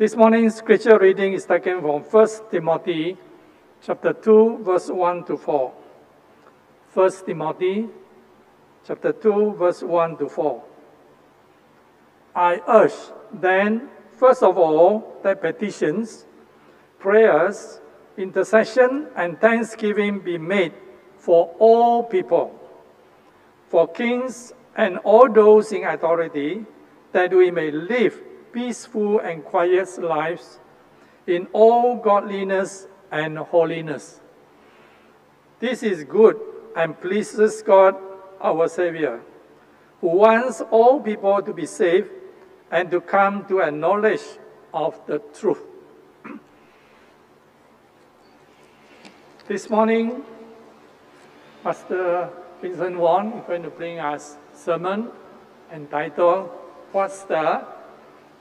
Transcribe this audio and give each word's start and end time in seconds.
This 0.00 0.16
morning's 0.16 0.54
scripture 0.54 0.98
reading 0.98 1.34
is 1.34 1.44
taken 1.44 1.82
from 1.82 2.00
1 2.00 2.28
Timothy 2.50 3.18
chapter 3.82 4.14
2 4.14 4.60
verse 4.64 4.88
1 4.88 5.24
to 5.24 5.36
4. 5.36 5.72
1 6.94 7.12
Timothy 7.26 7.86
chapter 8.86 9.12
2 9.12 9.56
verse 9.58 9.82
1 9.82 10.16
to 10.16 10.26
4. 10.26 10.62
I 12.34 12.62
urge 12.66 12.94
then 13.30 13.90
first 14.16 14.42
of 14.42 14.56
all 14.56 15.20
that 15.22 15.42
petitions, 15.42 16.24
prayers, 16.98 17.82
intercession 18.16 19.08
and 19.16 19.38
thanksgiving 19.38 20.20
be 20.20 20.38
made 20.38 20.72
for 21.18 21.54
all 21.58 22.04
people, 22.04 22.58
for 23.68 23.86
kings 23.86 24.54
and 24.74 24.96
all 25.04 25.30
those 25.30 25.72
in 25.72 25.84
authority, 25.84 26.64
that 27.12 27.34
we 27.34 27.50
may 27.50 27.70
live 27.70 28.18
peaceful 28.52 29.20
and 29.20 29.44
quiet 29.44 29.98
lives 29.98 30.58
in 31.26 31.46
all 31.52 31.96
godliness 31.96 32.86
and 33.10 33.38
holiness. 33.38 34.20
This 35.58 35.82
is 35.82 36.04
good 36.04 36.40
and 36.76 36.98
pleases 37.00 37.62
God 37.62 37.96
our 38.40 38.68
Savior, 38.68 39.20
who 40.00 40.08
wants 40.08 40.60
all 40.70 41.00
people 41.00 41.42
to 41.42 41.52
be 41.52 41.66
saved 41.66 42.10
and 42.70 42.90
to 42.90 43.00
come 43.00 43.44
to 43.46 43.60
a 43.60 43.70
knowledge 43.70 44.22
of 44.72 45.00
the 45.06 45.18
truth. 45.38 45.60
this 49.48 49.68
morning, 49.68 50.22
Pastor 51.62 52.30
Vincent 52.62 52.96
Wong 52.96 53.32
is 53.34 53.44
going 53.46 53.62
to 53.62 53.70
bring 53.70 53.98
us 53.98 54.36
sermon 54.54 55.10
entitled, 55.72 56.50
What's 56.92 57.22
the 57.24 57.64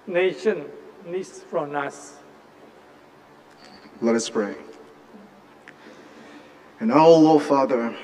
Nation 0.08 0.66
Needs 1.06 1.42
from 1.42 1.76
Us? 1.76 2.18
Let 4.02 4.16
us 4.16 4.30
pray. 4.30 4.56
And 6.80 6.92
our 6.92 7.10
Lord 7.10 7.44
Father, 7.44 7.96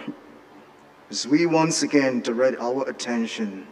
as 1.10 1.28
we 1.28 1.46
once 1.46 1.84
again 1.84 2.22
direct 2.22 2.60
our 2.60 2.88
attention 2.90 3.68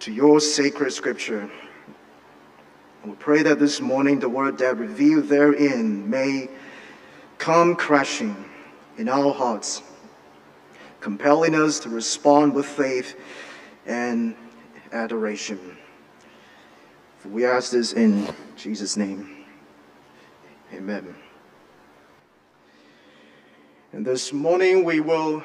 to 0.00 0.12
your 0.12 0.40
sacred 0.40 0.92
scripture, 0.92 1.50
we 3.04 3.12
pray 3.12 3.42
that 3.42 3.58
this 3.58 3.80
morning 3.80 4.20
the 4.20 4.28
word 4.28 4.58
that 4.58 4.76
revealed 4.76 5.28
therein 5.28 6.08
may 6.08 6.48
come 7.38 7.74
crashing 7.74 8.44
in 8.98 9.08
our 9.08 9.32
hearts, 9.32 9.82
compelling 11.00 11.54
us 11.54 11.80
to 11.80 11.88
respond 11.88 12.54
with 12.54 12.66
faith 12.66 13.16
and 13.86 14.36
adoration. 14.92 15.78
For 17.20 17.28
we 17.28 17.44
ask 17.44 17.72
this 17.72 17.92
in 17.92 18.26
Jesus' 18.56 18.96
name. 18.96 19.44
Amen. 20.72 21.14
And 23.92 24.06
this 24.06 24.32
morning 24.32 24.84
we 24.84 25.00
will 25.00 25.44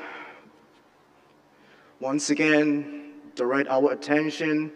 once 1.99 2.29
again 2.29 3.15
direct 3.35 3.67
our 3.67 3.91
attention 3.91 4.71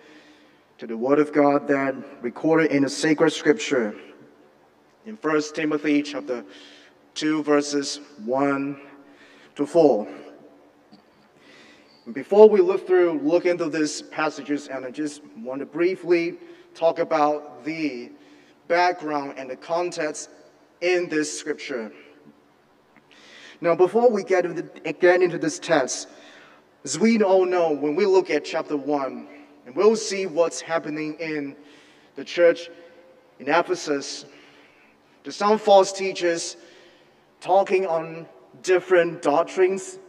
to 0.78 0.88
the 0.88 0.98
Word 0.98 1.20
of 1.20 1.32
God 1.32 1.70
that 1.70 1.96
recorded 2.22 2.72
in 2.72 2.84
the 2.84 2.90
sacred 2.90 3.32
scripture 3.32 3.96
in 5.06 5.16
1 5.16 5.42
Timothy 5.56 6.04
chapter 6.04 6.44
2 7.16 7.44
verses 7.44 8.02
1 8.26 8.78
to 9.56 9.66
4. 9.66 10.06
Before 12.12 12.50
we 12.50 12.60
look 12.60 12.86
through, 12.86 13.22
look 13.24 13.46
into 13.46 13.70
these 13.70 14.02
passages, 14.02 14.68
and 14.68 14.84
I 14.84 14.92
just 14.92 15.22
want 15.38 15.62
to 15.62 15.66
briefly 15.66 16.40
talk 16.80 17.00
about 17.00 17.66
the 17.66 18.10
background 18.70 19.34
and 19.36 19.50
the 19.50 19.56
context 19.58 20.30
in 20.80 21.10
this 21.10 21.38
scripture. 21.38 21.92
Now, 23.60 23.76
before 23.76 24.10
we 24.10 24.24
get 24.24 24.46
into, 24.46 24.62
get 24.94 25.22
into 25.22 25.38
this 25.38 25.60
text, 25.60 26.08
as 26.86 26.98
we 26.98 27.22
all 27.22 27.46
know, 27.46 27.72
when 27.72 27.96
we 27.96 28.06
look 28.06 28.30
at 28.30 28.46
chapter 28.46 28.78
1, 28.78 29.28
and 29.66 29.76
we'll 29.76 29.98
see 29.98 30.26
what's 30.26 30.62
happening 30.62 31.16
in 31.20 31.54
the 32.16 32.24
church 32.24 32.70
in 33.40 33.50
Ephesus, 33.50 34.24
there's 35.24 35.36
some 35.36 35.60
false 35.60 35.92
teachers 35.92 36.56
talking 37.42 37.86
on 37.88 38.26
different 38.64 39.22
doctrines 39.22 40.00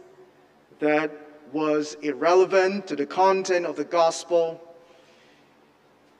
that 0.79 1.11
was 1.51 1.95
irrelevant 1.95 2.87
to 2.87 2.95
the 2.95 3.05
content 3.05 3.65
of 3.65 3.75
the 3.75 3.83
gospel. 3.83 4.61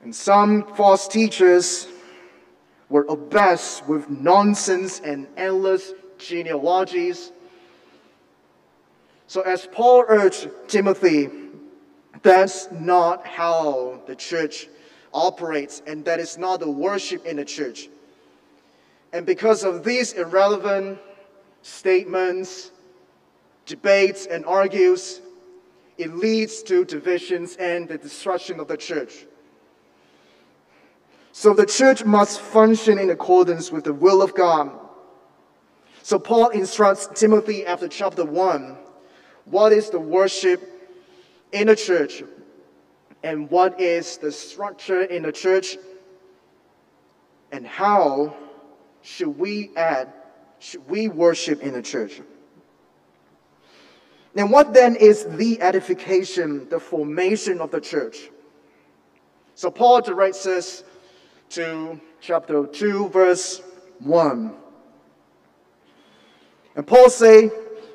And 0.03 0.15
some 0.15 0.63
false 0.75 1.07
teachers 1.07 1.87
were 2.89 3.05
obsessed 3.07 3.87
with 3.87 4.09
nonsense 4.09 4.99
and 4.99 5.27
endless 5.37 5.93
genealogies. 6.17 7.31
So, 9.27 9.41
as 9.41 9.67
Paul 9.67 10.03
urged 10.07 10.49
Timothy, 10.67 11.29
that's 12.21 12.69
not 12.71 13.25
how 13.25 14.01
the 14.07 14.15
church 14.15 14.67
operates, 15.13 15.81
and 15.87 16.03
that 16.05 16.19
is 16.19 16.37
not 16.37 16.59
the 16.59 16.69
worship 16.69 17.25
in 17.25 17.37
the 17.37 17.45
church. 17.45 17.89
And 19.13 19.25
because 19.25 19.63
of 19.63 19.83
these 19.83 20.13
irrelevant 20.13 20.99
statements, 21.61 22.71
debates, 23.65 24.25
and 24.25 24.45
argues, 24.45 25.21
it 25.97 26.15
leads 26.15 26.63
to 26.63 26.85
divisions 26.85 27.55
and 27.57 27.87
the 27.87 27.97
destruction 27.97 28.59
of 28.59 28.67
the 28.67 28.77
church. 28.77 29.25
So 31.31 31.53
the 31.53 31.65
church 31.65 32.03
must 32.03 32.41
function 32.41 32.99
in 32.99 33.09
accordance 33.09 33.71
with 33.71 33.85
the 33.85 33.93
will 33.93 34.21
of 34.21 34.35
God. 34.35 34.71
So 36.03 36.19
Paul 36.19 36.49
instructs 36.49 37.07
Timothy 37.13 37.65
after 37.65 37.87
chapter 37.87 38.25
1 38.25 38.77
what 39.45 39.73
is 39.73 39.89
the 39.89 39.99
worship 39.99 40.61
in 41.51 41.67
the 41.67 41.75
church 41.75 42.23
and 43.23 43.49
what 43.49 43.79
is 43.79 44.17
the 44.17 44.31
structure 44.31 45.01
in 45.01 45.23
the 45.23 45.31
church 45.31 45.77
and 47.51 47.65
how 47.65 48.35
should 49.01 49.37
we 49.37 49.71
add 49.75 50.13
should 50.59 50.87
we 50.87 51.07
worship 51.07 51.61
in 51.61 51.73
the 51.73 51.81
church? 51.81 52.21
And 54.35 54.51
what 54.51 54.73
then 54.73 54.95
is 54.95 55.25
the 55.25 55.59
edification 55.61 56.69
the 56.69 56.79
formation 56.79 57.59
of 57.59 57.71
the 57.71 57.81
church? 57.81 58.29
So 59.55 59.71
paul 59.71 60.01
directs 60.01 60.45
us 60.45 60.83
to 61.51 61.99
chapter 62.21 62.65
2 62.65 63.09
verse 63.09 63.61
1 63.99 64.55
and 66.75 66.87
Paul 66.87 67.09
say 67.09 67.51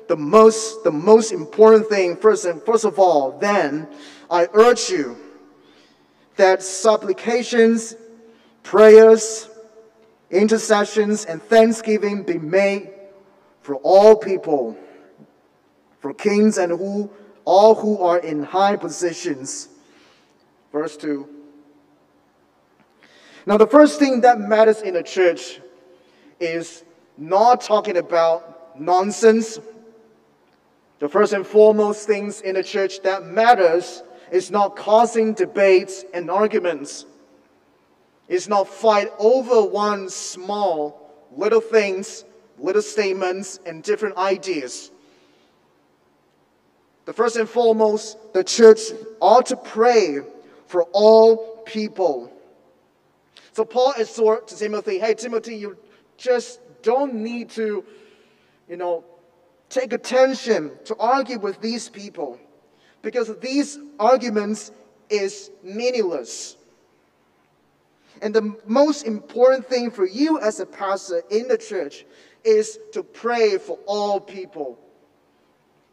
the 0.07 0.15
most, 0.15 0.83
the 0.83 0.91
most 0.91 1.31
important 1.31 1.87
thing, 1.89 2.15
first, 2.15 2.45
and, 2.45 2.61
first 2.63 2.85
of 2.85 2.99
all, 2.99 3.37
then 3.39 3.87
I 4.29 4.47
urge 4.53 4.89
you 4.89 5.17
that 6.35 6.61
supplications, 6.61 7.95
prayers, 8.63 9.49
intercessions, 10.29 11.25
and 11.25 11.41
thanksgiving 11.41 12.23
be 12.23 12.37
made 12.37 12.91
for 13.61 13.75
all 13.77 14.15
people, 14.15 14.77
for 15.99 16.13
kings 16.13 16.57
and 16.57 16.71
who, 16.71 17.09
all 17.43 17.75
who 17.75 18.01
are 18.03 18.19
in 18.19 18.43
high 18.43 18.75
positions. 18.75 19.69
Verse 20.71 20.95
2. 20.97 21.36
Now, 23.47 23.55
the 23.55 23.65
first 23.65 23.97
thing 23.97 24.19
that 24.21 24.41
matters 24.41 24.81
in 24.81 24.97
a 24.97 25.03
church 25.03 25.61
is 26.37 26.83
not 27.17 27.61
talking 27.61 27.95
about 27.95 28.77
nonsense. 28.77 29.57
The 30.99 31.07
first 31.07 31.31
and 31.31 31.47
foremost 31.47 32.05
things 32.05 32.41
in 32.41 32.55
the 32.55 32.63
church 32.63 33.03
that 33.03 33.25
matters 33.25 34.03
is 34.33 34.51
not 34.51 34.75
causing 34.75 35.33
debates 35.33 36.03
and 36.13 36.29
arguments. 36.29 37.05
It's 38.27 38.49
not 38.49 38.67
fight 38.67 39.13
over 39.17 39.63
one 39.63 40.09
small 40.09 41.09
little 41.31 41.61
things, 41.61 42.25
little 42.59 42.81
statements, 42.81 43.61
and 43.65 43.81
different 43.81 44.17
ideas. 44.17 44.91
The 47.05 47.13
first 47.13 47.37
and 47.37 47.47
foremost, 47.47 48.17
the 48.33 48.43
church 48.43 48.81
ought 49.21 49.45
to 49.45 49.55
pray 49.55 50.17
for 50.65 50.83
all 50.91 51.63
people. 51.65 52.33
So 53.57 53.65
Paul 53.65 53.95
exhorts 53.97 54.53
to 54.53 54.59
Timothy, 54.59 54.99
hey 54.99 55.15
Timothy, 55.15 55.55
you 55.55 55.77
just 56.15 56.59
don't 56.83 57.15
need 57.15 57.49
to 57.61 57.83
you 58.69 58.77
know, 58.77 59.03
take 59.67 59.93
attention 59.93 60.73
to 60.85 60.95
argue 60.97 61.39
with 61.39 61.59
these 61.59 61.89
people 61.89 62.39
because 63.01 63.35
these 63.39 63.79
arguments 63.99 64.71
is 65.09 65.49
meaningless. 65.63 66.55
And 68.21 68.31
the 68.31 68.55
most 68.67 69.07
important 69.07 69.65
thing 69.65 69.89
for 69.89 70.05
you 70.05 70.39
as 70.39 70.59
a 70.59 70.65
pastor 70.67 71.23
in 71.31 71.47
the 71.47 71.57
church 71.57 72.05
is 72.43 72.77
to 72.93 73.01
pray 73.01 73.57
for 73.57 73.79
all 73.87 74.19
people. 74.19 74.77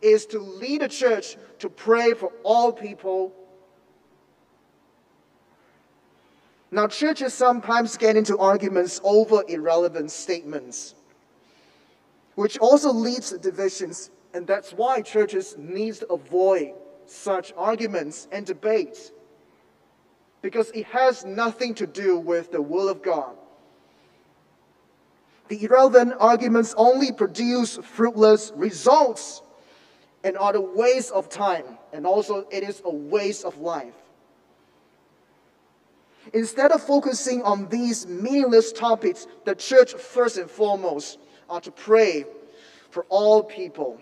Is 0.02 0.26
to 0.26 0.38
lead 0.38 0.82
a 0.82 0.88
church 0.88 1.38
to 1.60 1.70
pray 1.70 2.12
for 2.12 2.30
all 2.42 2.72
people. 2.72 3.32
Now, 6.74 6.88
churches 6.88 7.32
sometimes 7.32 7.96
get 7.96 8.16
into 8.16 8.36
arguments 8.36 9.00
over 9.04 9.44
irrelevant 9.46 10.10
statements, 10.10 10.96
which 12.34 12.58
also 12.58 12.92
leads 12.92 13.30
to 13.30 13.38
divisions, 13.38 14.10
and 14.34 14.44
that's 14.44 14.72
why 14.72 15.00
churches 15.00 15.54
need 15.56 15.94
to 15.94 16.08
avoid 16.08 16.72
such 17.06 17.52
arguments 17.56 18.26
and 18.32 18.44
debates 18.44 19.12
because 20.42 20.72
it 20.72 20.86
has 20.86 21.24
nothing 21.24 21.74
to 21.74 21.86
do 21.86 22.18
with 22.18 22.50
the 22.50 22.60
will 22.60 22.88
of 22.88 23.02
God. 23.02 23.36
The 25.46 25.62
irrelevant 25.62 26.14
arguments 26.18 26.74
only 26.76 27.12
produce 27.12 27.76
fruitless 27.76 28.50
results 28.56 29.42
and 30.24 30.36
are 30.36 30.56
a 30.56 30.60
waste 30.60 31.12
of 31.12 31.28
time, 31.28 31.78
and 31.92 32.04
also 32.04 32.48
it 32.50 32.64
is 32.64 32.82
a 32.84 32.90
waste 32.90 33.44
of 33.44 33.58
life. 33.58 33.94
Instead 36.34 36.72
of 36.72 36.82
focusing 36.82 37.42
on 37.42 37.68
these 37.68 38.08
meaningless 38.08 38.72
topics, 38.72 39.28
the 39.44 39.54
church 39.54 39.94
first 39.94 40.36
and 40.36 40.50
foremost 40.50 41.18
are 41.48 41.60
to 41.60 41.70
pray 41.70 42.24
for 42.90 43.04
all 43.08 43.44
people. 43.44 44.00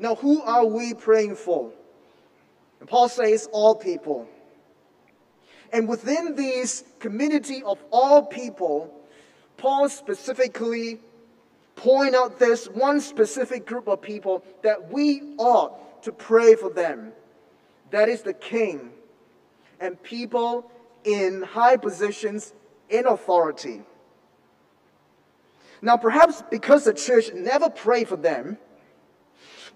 Now, 0.00 0.16
who 0.16 0.42
are 0.42 0.66
we 0.66 0.94
praying 0.94 1.36
for? 1.36 1.70
And 2.80 2.88
Paul 2.88 3.08
says 3.08 3.48
all 3.52 3.76
people. 3.76 4.28
And 5.72 5.88
within 5.88 6.34
this 6.34 6.82
community 6.98 7.62
of 7.62 7.78
all 7.92 8.26
people, 8.26 8.92
Paul 9.58 9.88
specifically 9.88 10.98
point 11.76 12.16
out 12.16 12.40
this 12.40 12.66
one 12.66 13.00
specific 13.00 13.64
group 13.64 13.86
of 13.86 14.02
people 14.02 14.42
that 14.62 14.90
we 14.90 15.34
ought 15.38 16.02
to 16.02 16.10
pray 16.10 16.56
for 16.56 16.70
them. 16.70 17.12
That 17.92 18.08
is 18.08 18.22
the 18.22 18.34
king 18.34 18.90
and 19.80 20.02
people 20.02 20.70
in 21.04 21.42
high 21.42 21.76
positions 21.76 22.52
in 22.88 23.06
authority. 23.06 23.82
Now, 25.80 25.96
perhaps 25.96 26.42
because 26.50 26.84
the 26.84 26.94
church 26.94 27.32
never 27.32 27.70
prayed 27.70 28.08
for 28.08 28.16
them, 28.16 28.58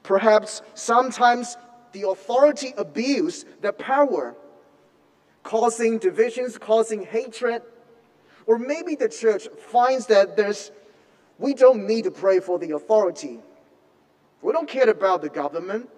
perhaps 0.03 0.63
sometimes 0.75 1.57
the 1.93 2.09
authority 2.09 2.75
abused 2.77 3.47
their 3.63 3.73
power, 3.73 4.35
causing 5.43 5.99
divisions, 5.99 6.59
causing 6.59 7.05
hatred, 7.05 7.63
or 8.47 8.59
maybe 8.59 8.97
the 8.97 9.09
church 9.09 9.47
finds 9.71 10.07
that 10.07 10.37
there's 10.37 10.73
we 11.39 11.55
don't 11.55 11.87
need 11.87 12.05
to 12.05 12.11
pray 12.11 12.41
for 12.41 12.59
the 12.59 12.73
authority. 12.73 13.41
We 14.43 14.53
don't 14.53 14.69
care 14.69 14.89
about 14.89 15.23
the 15.23 15.29
government. 15.29 15.89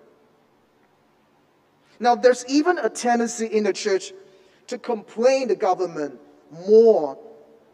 Now, 2.00 2.14
there's 2.14 2.44
even 2.46 2.78
a 2.78 2.88
tendency 2.88 3.46
in 3.46 3.64
the 3.64 3.72
church 3.72 4.12
to 4.66 4.78
complain 4.78 5.48
the 5.48 5.56
government 5.56 6.20
more 6.66 7.18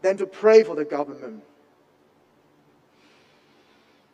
than 0.01 0.17
to 0.17 0.25
pray 0.25 0.63
for 0.63 0.75
the 0.75 0.85
government. 0.85 1.43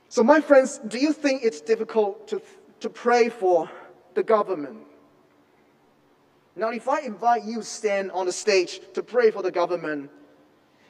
So, 0.10 0.24
my 0.24 0.42
friends, 0.42 0.80
do 0.88 0.98
you 0.98 1.14
think 1.14 1.44
it's 1.44 1.62
difficult 1.62 2.28
to, 2.30 2.42
to 2.80 2.90
pray 2.90 3.30
for 3.30 3.70
the 4.14 4.24
government? 4.24 4.80
Now, 6.56 6.70
if 6.70 6.88
I 6.88 7.02
invite 7.02 7.44
you 7.44 7.58
to 7.58 7.64
stand 7.64 8.12
on 8.12 8.26
the 8.26 8.32
stage 8.32 8.80
to 8.94 9.04
pray 9.04 9.32
for 9.32 9.44
the 9.44 9.52
government, 9.52 10.10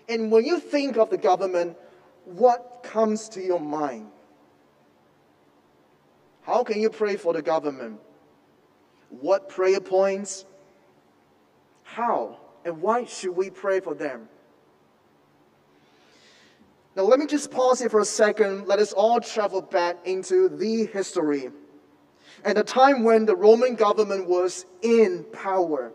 and 0.08 0.32
when 0.32 0.46
you 0.46 0.60
think 0.60 0.98
of 0.98 1.10
the 1.10 1.18
government, 1.18 1.76
what 2.24 2.84
comes 2.84 3.28
to 3.30 3.42
your 3.42 3.60
mind? 3.60 4.10
How 6.44 6.64
can 6.64 6.80
you 6.80 6.90
pray 6.90 7.18
for 7.18 7.34
the 7.34 7.42
government? 7.42 8.00
What 9.10 9.50
prayer 9.50 9.80
points? 9.80 10.46
How 11.84 12.38
and 12.66 12.82
why 12.82 13.06
should 13.06 13.36
we 13.36 13.50
pray 13.50 13.80
for 13.80 13.94
them? 13.94 14.28
Now, 16.96 17.04
let 17.04 17.20
me 17.20 17.28
just 17.28 17.52
pause 17.52 17.80
here 17.80 17.90
for 17.90 18.00
a 18.00 18.06
second. 18.06 18.68
Let 18.68 18.80
us 18.80 18.92
all 18.92 19.20
travel 19.20 19.62
back 19.62 19.98
into 20.06 20.50
the 20.50 20.86
history 20.88 21.52
and 22.44 22.58
the 22.58 22.64
time 22.64 23.04
when 23.04 23.26
the 23.26 23.36
Roman 23.36 23.76
government 23.76 24.28
was 24.28 24.66
in 24.82 25.26
power. 25.32 25.92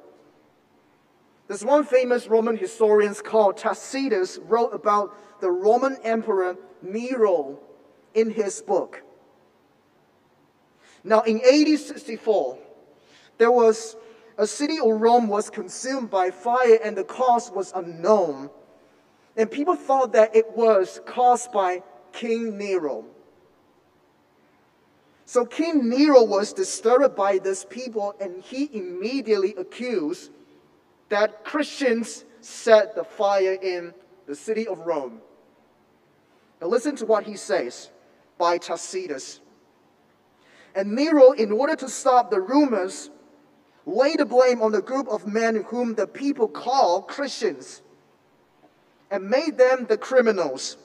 There's 1.48 1.64
one 1.64 1.84
famous 1.84 2.28
Roman 2.28 2.56
historian 2.56 3.14
called 3.14 3.56
Tacitus 3.56 4.38
wrote 4.38 4.72
about 4.74 5.40
the 5.40 5.50
Roman 5.50 5.96
Emperor 6.02 6.56
Nero 6.82 7.58
in 8.14 8.30
his 8.30 8.62
book. 8.62 9.02
Now, 11.04 11.20
in 11.22 11.40
AD 11.40 11.78
64, 11.78 12.58
there 13.42 13.50
was 13.50 13.96
a 14.38 14.46
city 14.46 14.78
of 14.78 15.00
Rome 15.00 15.26
was 15.26 15.50
consumed 15.50 16.10
by 16.10 16.30
fire 16.30 16.78
and 16.84 16.96
the 16.96 17.02
cause 17.02 17.50
was 17.50 17.72
unknown. 17.74 18.48
And 19.36 19.50
people 19.50 19.74
thought 19.74 20.12
that 20.12 20.36
it 20.36 20.56
was 20.56 21.00
caused 21.06 21.50
by 21.50 21.82
King 22.12 22.56
Nero. 22.56 23.04
So 25.24 25.44
King 25.44 25.88
Nero 25.88 26.22
was 26.22 26.52
disturbed 26.52 27.16
by 27.16 27.38
this 27.38 27.66
people 27.68 28.14
and 28.20 28.40
he 28.44 28.70
immediately 28.72 29.56
accused 29.58 30.30
that 31.08 31.42
Christians 31.42 32.24
set 32.42 32.94
the 32.94 33.02
fire 33.02 33.54
in 33.60 33.92
the 34.26 34.36
city 34.36 34.68
of 34.68 34.78
Rome. 34.86 35.20
Now 36.60 36.68
listen 36.68 36.94
to 36.94 37.06
what 37.06 37.24
he 37.24 37.34
says 37.34 37.90
by 38.38 38.58
Tacitus. 38.58 39.40
And 40.76 40.92
Nero, 40.92 41.32
in 41.32 41.50
order 41.50 41.74
to 41.74 41.88
stop 41.88 42.30
the 42.30 42.40
rumors, 42.40 43.10
laid 43.86 44.18
the 44.18 44.24
blame 44.24 44.62
on 44.62 44.72
the 44.72 44.82
group 44.82 45.08
of 45.08 45.26
men 45.26 45.64
whom 45.68 45.94
the 45.94 46.06
people 46.06 46.48
call 46.48 47.02
Christians 47.02 47.82
and 49.10 49.28
made 49.28 49.58
them 49.58 49.86
the 49.86 49.96
criminals 49.96 50.76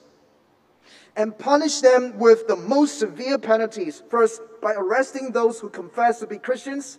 and 1.16 1.36
punished 1.36 1.82
them 1.82 2.18
with 2.18 2.46
the 2.46 2.56
most 2.56 2.98
severe 2.98 3.38
penalties. 3.38 4.02
First, 4.08 4.40
by 4.62 4.74
arresting 4.74 5.32
those 5.32 5.58
who 5.58 5.68
confessed 5.68 6.20
to 6.20 6.26
be 6.26 6.38
Christians. 6.38 6.98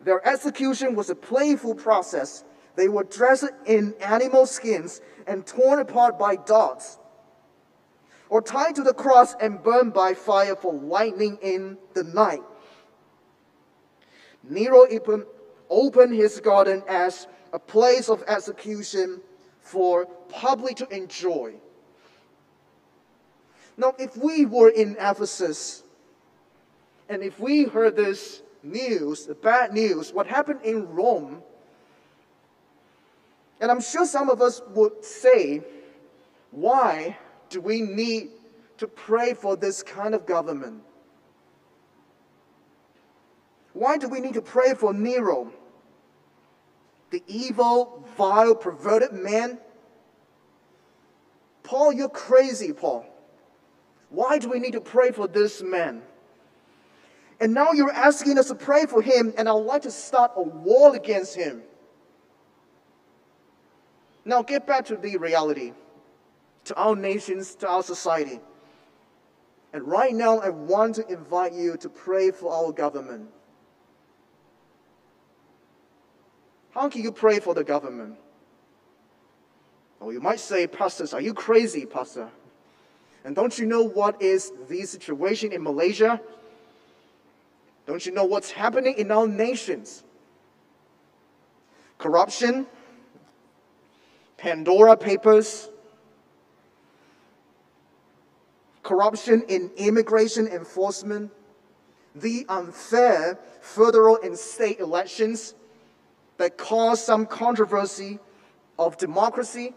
Their 0.00 0.26
execution 0.26 0.94
was 0.94 1.10
a 1.10 1.14
playful 1.14 1.74
process. 1.74 2.44
They 2.76 2.88
were 2.88 3.04
dressed 3.04 3.50
in 3.66 3.94
animal 4.00 4.46
skins 4.46 5.00
and 5.26 5.46
torn 5.46 5.78
apart 5.78 6.18
by 6.18 6.36
dogs 6.36 6.98
or 8.30 8.40
tied 8.40 8.76
to 8.76 8.82
the 8.82 8.94
cross 8.94 9.34
and 9.40 9.62
burned 9.62 9.92
by 9.92 10.14
fire 10.14 10.56
for 10.56 10.72
lightning 10.72 11.36
in 11.42 11.76
the 11.94 12.04
night. 12.04 12.40
Nero 14.42 14.86
even 14.90 15.24
opened 15.68 16.14
his 16.14 16.40
garden 16.40 16.82
as 16.88 17.26
a 17.52 17.58
place 17.58 18.08
of 18.08 18.22
execution 18.26 19.20
for 19.60 20.06
public 20.28 20.76
to 20.76 20.88
enjoy. 20.88 21.54
Now, 23.76 23.94
if 23.98 24.16
we 24.16 24.46
were 24.46 24.68
in 24.68 24.96
Ephesus 24.98 25.82
and 27.08 27.22
if 27.22 27.38
we 27.40 27.64
heard 27.64 27.96
this 27.96 28.42
news, 28.62 29.26
the 29.26 29.34
bad 29.34 29.72
news, 29.72 30.12
what 30.12 30.26
happened 30.26 30.60
in 30.62 30.88
Rome, 30.88 31.42
and 33.60 33.70
I'm 33.70 33.80
sure 33.80 34.06
some 34.06 34.30
of 34.30 34.40
us 34.40 34.62
would 34.74 35.04
say, 35.04 35.62
why 36.50 37.18
do 37.48 37.60
we 37.60 37.80
need 37.80 38.30
to 38.78 38.86
pray 38.86 39.34
for 39.34 39.56
this 39.56 39.82
kind 39.82 40.14
of 40.14 40.24
government? 40.26 40.82
Why 43.72 43.98
do 43.98 44.08
we 44.08 44.20
need 44.20 44.34
to 44.34 44.42
pray 44.42 44.74
for 44.74 44.92
Nero, 44.92 45.52
the 47.10 47.22
evil, 47.26 48.04
vile, 48.16 48.54
perverted 48.54 49.12
man? 49.12 49.58
Paul, 51.62 51.92
you're 51.92 52.08
crazy, 52.08 52.72
Paul. 52.72 53.06
Why 54.08 54.38
do 54.38 54.48
we 54.48 54.58
need 54.58 54.72
to 54.72 54.80
pray 54.80 55.12
for 55.12 55.28
this 55.28 55.62
man? 55.62 56.02
And 57.40 57.54
now 57.54 57.72
you're 57.72 57.92
asking 57.92 58.38
us 58.38 58.48
to 58.48 58.54
pray 58.54 58.86
for 58.86 59.00
him, 59.00 59.32
and 59.38 59.48
I'd 59.48 59.52
like 59.52 59.82
to 59.82 59.90
start 59.90 60.32
a 60.36 60.42
war 60.42 60.94
against 60.94 61.36
him. 61.36 61.62
Now, 64.24 64.42
get 64.42 64.66
back 64.66 64.84
to 64.86 64.96
the 64.96 65.16
reality 65.16 65.72
to 66.64 66.74
our 66.74 66.94
nations, 66.94 67.54
to 67.56 67.68
our 67.68 67.82
society. 67.82 68.40
And 69.72 69.82
right 69.84 70.14
now, 70.14 70.40
I 70.40 70.50
want 70.50 70.96
to 70.96 71.06
invite 71.08 71.52
you 71.52 71.76
to 71.78 71.88
pray 71.88 72.30
for 72.30 72.52
our 72.52 72.72
government. 72.72 73.28
How 76.72 76.88
can 76.88 77.02
you 77.02 77.12
pray 77.12 77.40
for 77.40 77.54
the 77.54 77.64
government? 77.64 78.16
Or 79.98 80.12
you 80.12 80.20
might 80.20 80.40
say, 80.40 80.66
Pastors, 80.66 81.12
are 81.12 81.20
you 81.20 81.34
crazy, 81.34 81.84
Pastor? 81.84 82.30
And 83.24 83.36
don't 83.36 83.58
you 83.58 83.66
know 83.66 83.82
what 83.82 84.22
is 84.22 84.52
the 84.68 84.82
situation 84.86 85.52
in 85.52 85.62
Malaysia? 85.62 86.20
Don't 87.86 88.04
you 88.06 88.12
know 88.12 88.24
what's 88.24 88.50
happening 88.50 88.94
in 88.96 89.10
our 89.10 89.26
nations? 89.26 90.04
Corruption, 91.98 92.66
Pandora 94.38 94.96
Papers, 94.96 95.68
corruption 98.82 99.44
in 99.48 99.70
immigration 99.76 100.46
enforcement, 100.46 101.30
the 102.14 102.46
unfair 102.48 103.38
federal 103.60 104.18
and 104.22 104.38
state 104.38 104.80
elections, 104.80 105.54
that 106.40 106.56
cause 106.56 107.04
some 107.04 107.26
controversy 107.26 108.18
of 108.78 108.96
democracy. 108.96 109.74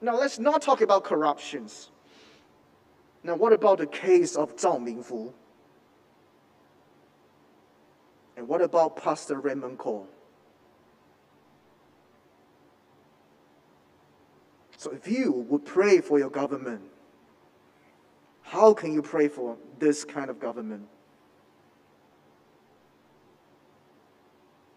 Now, 0.00 0.16
let's 0.16 0.38
not 0.38 0.62
talk 0.62 0.80
about 0.80 1.04
corruptions. 1.04 1.90
Now, 3.22 3.36
what 3.36 3.52
about 3.52 3.76
the 3.76 3.86
case 3.86 4.34
of 4.34 4.56
Zhao 4.56 4.78
Mingfu? 4.80 5.30
And 8.38 8.48
what 8.48 8.62
about 8.62 8.96
Pastor 8.96 9.38
Raymond 9.38 9.76
Koh? 9.76 10.06
So, 14.78 14.90
if 14.90 15.06
you 15.06 15.32
would 15.50 15.66
pray 15.66 16.00
for 16.00 16.18
your 16.18 16.30
government, 16.30 16.80
how 18.40 18.72
can 18.72 18.94
you 18.94 19.02
pray 19.02 19.28
for 19.28 19.58
this 19.78 20.02
kind 20.02 20.30
of 20.30 20.40
government? 20.40 20.88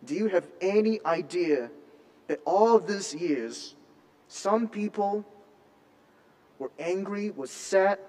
Do 0.09 0.15
you 0.15 0.27
have 0.29 0.47
any 0.59 0.99
idea 1.05 1.69
that 2.25 2.41
all 2.43 2.79
these 2.79 3.13
years, 3.13 3.75
some 4.27 4.67
people 4.67 5.23
were 6.57 6.71
angry, 6.79 7.29
were 7.29 7.45
sad, 7.45 7.99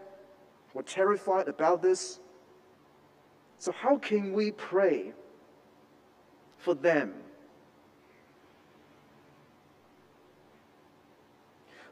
were 0.73 0.83
terrified 0.83 1.47
about 1.47 1.83
this? 1.83 2.19
So, 3.59 3.71
how 3.71 3.99
can 3.99 4.33
we 4.33 4.50
pray 4.50 5.12
for 6.57 6.73
them? 6.73 7.12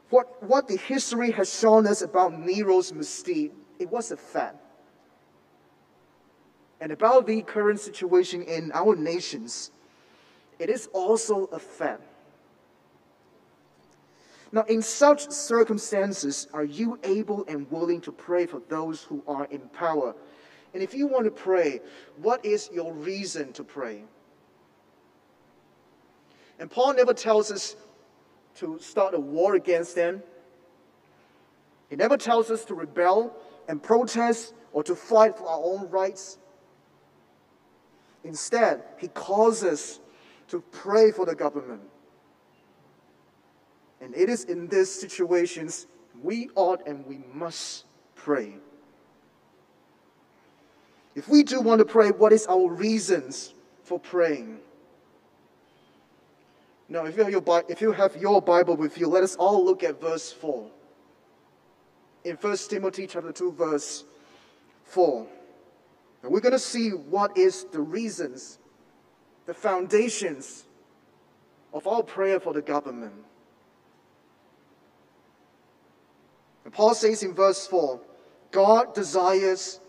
What, 0.09 0.41
what 0.41 0.67
the 0.67 0.77
history 0.77 1.29
has 1.33 1.53
shown 1.53 1.85
us 1.85 2.01
about 2.01 2.33
Nero's 2.33 2.91
misdeed, 2.91 3.51
it 3.77 3.91
was 3.91 4.09
a 4.09 4.17
fact. 4.17 4.57
And 6.81 6.91
about 6.91 7.27
the 7.27 7.43
current 7.43 7.79
situation 7.79 8.41
in 8.41 8.71
our 8.73 8.95
nations, 8.95 9.69
it 10.59 10.69
is 10.69 10.89
also 10.93 11.45
a 11.45 11.59
fact. 11.59 12.03
Now, 14.51 14.63
in 14.63 14.81
such 14.81 15.29
circumstances, 15.31 16.47
are 16.53 16.63
you 16.63 16.99
able 17.03 17.45
and 17.47 17.69
willing 17.71 18.01
to 18.01 18.11
pray 18.11 18.45
for 18.45 18.61
those 18.67 19.03
who 19.03 19.23
are 19.27 19.45
in 19.45 19.61
power? 19.69 20.15
And 20.73 20.83
if 20.83 20.93
you 20.93 21.07
want 21.07 21.25
to 21.25 21.31
pray, 21.31 21.81
what 22.17 22.43
is 22.43 22.69
your 22.73 22.93
reason 22.93 23.53
to 23.53 23.63
pray? 23.63 24.03
And 26.59 26.69
Paul 26.69 26.95
never 26.95 27.13
tells 27.13 27.51
us 27.51 27.75
to 28.55 28.77
start 28.79 29.13
a 29.13 29.19
war 29.19 29.55
against 29.55 29.95
them. 29.95 30.21
He 31.89 31.95
never 31.95 32.17
tells 32.17 32.51
us 32.51 32.65
to 32.65 32.75
rebel 32.75 33.35
and 33.67 33.81
protest 33.81 34.53
or 34.73 34.83
to 34.83 34.95
fight 34.95 35.37
for 35.37 35.47
our 35.47 35.61
own 35.63 35.89
rights. 35.89 36.37
Instead, 38.23 38.83
he 38.97 39.07
calls 39.07 39.63
us 39.63 39.99
to 40.49 40.61
pray 40.71 41.11
for 41.11 41.25
the 41.25 41.35
government. 41.35 41.81
And 44.01 44.15
it 44.15 44.29
is 44.29 44.45
in 44.45 44.67
these 44.67 44.91
situations 44.91 45.87
we 46.21 46.49
ought 46.55 46.85
and 46.87 47.05
we 47.05 47.19
must 47.33 47.85
pray. 48.15 48.55
If 51.15 51.27
we 51.27 51.43
do 51.43 51.59
want 51.59 51.79
to 51.79 51.85
pray, 51.85 52.11
what 52.11 52.31
is 52.31 52.45
our 52.47 52.69
reasons 52.69 53.53
for 53.83 53.99
praying? 53.99 54.59
Now, 56.87 57.05
if 57.05 57.17
you, 57.17 57.23
have 57.23 57.31
your, 57.31 57.63
if 57.67 57.81
you 57.81 57.91
have 57.91 58.15
your 58.15 58.41
Bible 58.41 58.75
with 58.75 58.97
you, 58.97 59.07
let 59.07 59.23
us 59.23 59.35
all 59.35 59.63
look 59.63 59.83
at 59.83 59.99
verse 59.99 60.31
4. 60.31 60.65
In 62.23 62.35
1 62.35 62.57
Timothy 62.69 63.07
chapter 63.07 63.31
2, 63.31 63.51
verse 63.51 64.05
4. 64.85 65.27
And 66.23 66.31
we're 66.31 66.41
going 66.41 66.53
to 66.53 66.59
see 66.59 66.89
what 66.89 67.37
is 67.37 67.65
the 67.65 67.79
reasons, 67.79 68.58
the 69.49 69.53
foundations 69.55 70.65
of 71.73 71.87
our 71.87 72.03
prayer 72.03 72.39
for 72.39 72.53
the 72.53 72.61
government. 72.61 73.15
And 76.63 76.71
Paul 76.71 76.93
says 76.93 77.23
in 77.23 77.33
verse 77.33 77.65
4 77.65 77.99
God 78.51 78.93
desires 78.93 79.79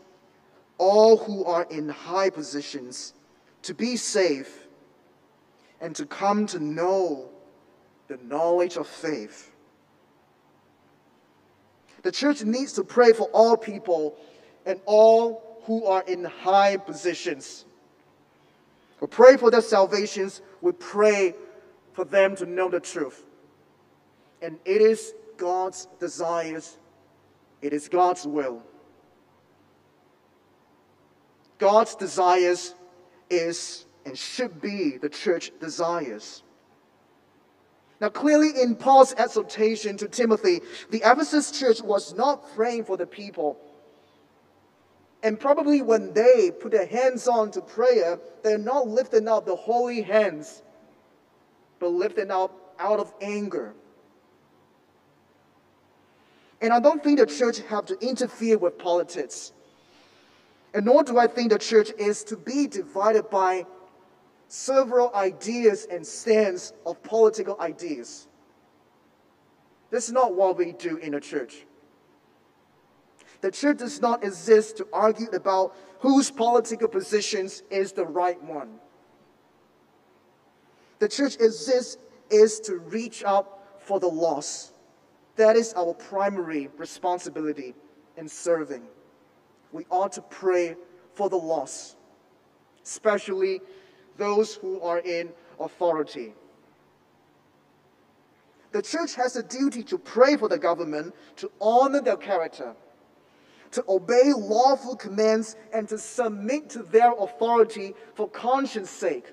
all 0.78 1.18
who 1.18 1.44
are 1.44 1.64
in 1.64 1.90
high 1.90 2.30
positions 2.30 3.12
to 3.60 3.74
be 3.74 3.98
safe 3.98 4.66
and 5.78 5.94
to 5.94 6.06
come 6.06 6.46
to 6.46 6.58
know 6.58 7.28
the 8.08 8.16
knowledge 8.16 8.78
of 8.78 8.86
faith. 8.86 9.52
The 12.00 12.12
church 12.12 12.42
needs 12.44 12.72
to 12.72 12.82
pray 12.82 13.12
for 13.12 13.28
all 13.34 13.58
people 13.58 14.16
and 14.64 14.80
all 14.86 15.60
who 15.64 15.84
are 15.84 16.02
in 16.06 16.24
high 16.24 16.78
positions. 16.78 17.66
We 19.00 19.06
pray 19.06 19.36
for 19.36 19.50
their 19.50 19.62
salvations. 19.62 20.42
We 20.60 20.72
pray 20.72 21.34
for 21.92 22.04
them 22.04 22.36
to 22.36 22.46
know 22.46 22.68
the 22.68 22.80
truth. 22.80 23.24
And 24.42 24.58
it 24.64 24.80
is 24.80 25.14
God's 25.36 25.88
desires, 25.98 26.78
it 27.62 27.72
is 27.72 27.88
God's 27.88 28.26
will. 28.26 28.62
God's 31.58 31.94
desires 31.94 32.74
is 33.28 33.84
and 34.06 34.16
should 34.16 34.60
be 34.60 34.96
the 34.96 35.10
church 35.10 35.52
desires. 35.60 36.42
Now, 38.00 38.08
clearly, 38.08 38.50
in 38.62 38.76
Paul's 38.76 39.12
exhortation 39.12 39.98
to 39.98 40.08
Timothy, 40.08 40.62
the 40.90 41.02
Ephesus 41.04 41.50
church 41.50 41.82
was 41.82 42.14
not 42.14 42.54
praying 42.54 42.84
for 42.84 42.96
the 42.96 43.06
people. 43.06 43.58
And 45.22 45.38
probably 45.38 45.82
when 45.82 46.12
they 46.14 46.50
put 46.50 46.72
their 46.72 46.86
hands 46.86 47.28
on 47.28 47.50
to 47.52 47.60
prayer, 47.60 48.18
they're 48.42 48.58
not 48.58 48.88
lifting 48.88 49.28
up 49.28 49.44
the 49.44 49.56
holy 49.56 50.00
hands, 50.00 50.62
but 51.78 51.88
lifting 51.88 52.30
up 52.30 52.74
out 52.78 53.00
of 53.00 53.12
anger. 53.20 53.74
And 56.62 56.72
I 56.72 56.80
don't 56.80 57.02
think 57.02 57.18
the 57.18 57.26
church 57.26 57.60
have 57.60 57.86
to 57.86 57.98
interfere 58.00 58.58
with 58.58 58.78
politics. 58.78 59.52
And 60.72 60.86
nor 60.86 61.02
do 61.02 61.18
I 61.18 61.26
think 61.26 61.50
the 61.50 61.58
church 61.58 61.90
is 61.98 62.22
to 62.24 62.36
be 62.36 62.66
divided 62.66 63.28
by 63.30 63.66
several 64.48 65.14
ideas 65.14 65.86
and 65.90 66.06
stands 66.06 66.72
of 66.86 67.02
political 67.02 67.60
ideas. 67.60 68.26
This 69.90 70.06
is 70.06 70.12
not 70.12 70.34
what 70.34 70.56
we 70.56 70.72
do 70.72 70.96
in 70.96 71.14
a 71.14 71.20
church. 71.20 71.66
The 73.40 73.50
church 73.50 73.78
does 73.78 74.00
not 74.00 74.22
exist 74.22 74.76
to 74.78 74.86
argue 74.92 75.28
about 75.30 75.74
whose 76.00 76.30
political 76.30 76.88
positions 76.88 77.62
is 77.70 77.92
the 77.92 78.04
right 78.04 78.42
one. 78.42 78.78
The 80.98 81.08
church 81.08 81.36
exists 81.36 81.96
is 82.30 82.60
to 82.60 82.76
reach 82.76 83.24
out 83.24 83.60
for 83.80 83.98
the 83.98 84.08
lost. 84.08 84.74
That 85.36 85.56
is 85.56 85.72
our 85.74 85.94
primary 85.94 86.68
responsibility 86.76 87.74
in 88.16 88.28
serving. 88.28 88.82
We 89.72 89.86
ought 89.90 90.12
to 90.12 90.22
pray 90.22 90.76
for 91.14 91.30
the 91.30 91.36
lost, 91.36 91.96
especially 92.84 93.60
those 94.16 94.54
who 94.54 94.80
are 94.82 94.98
in 94.98 95.30
authority. 95.58 96.34
The 98.72 98.82
church 98.82 99.14
has 99.14 99.36
a 99.36 99.42
duty 99.42 99.82
to 99.84 99.98
pray 99.98 100.36
for 100.36 100.48
the 100.48 100.58
government, 100.58 101.14
to 101.36 101.50
honor 101.60 102.00
their 102.00 102.16
character, 102.16 102.74
to 103.72 103.84
obey 103.88 104.32
lawful 104.36 104.96
commands, 104.96 105.56
and 105.72 105.88
to 105.88 105.98
submit 105.98 106.70
to 106.70 106.82
their 106.82 107.12
authority 107.12 107.94
for 108.14 108.28
conscience 108.28 108.90
sake. 108.90 109.32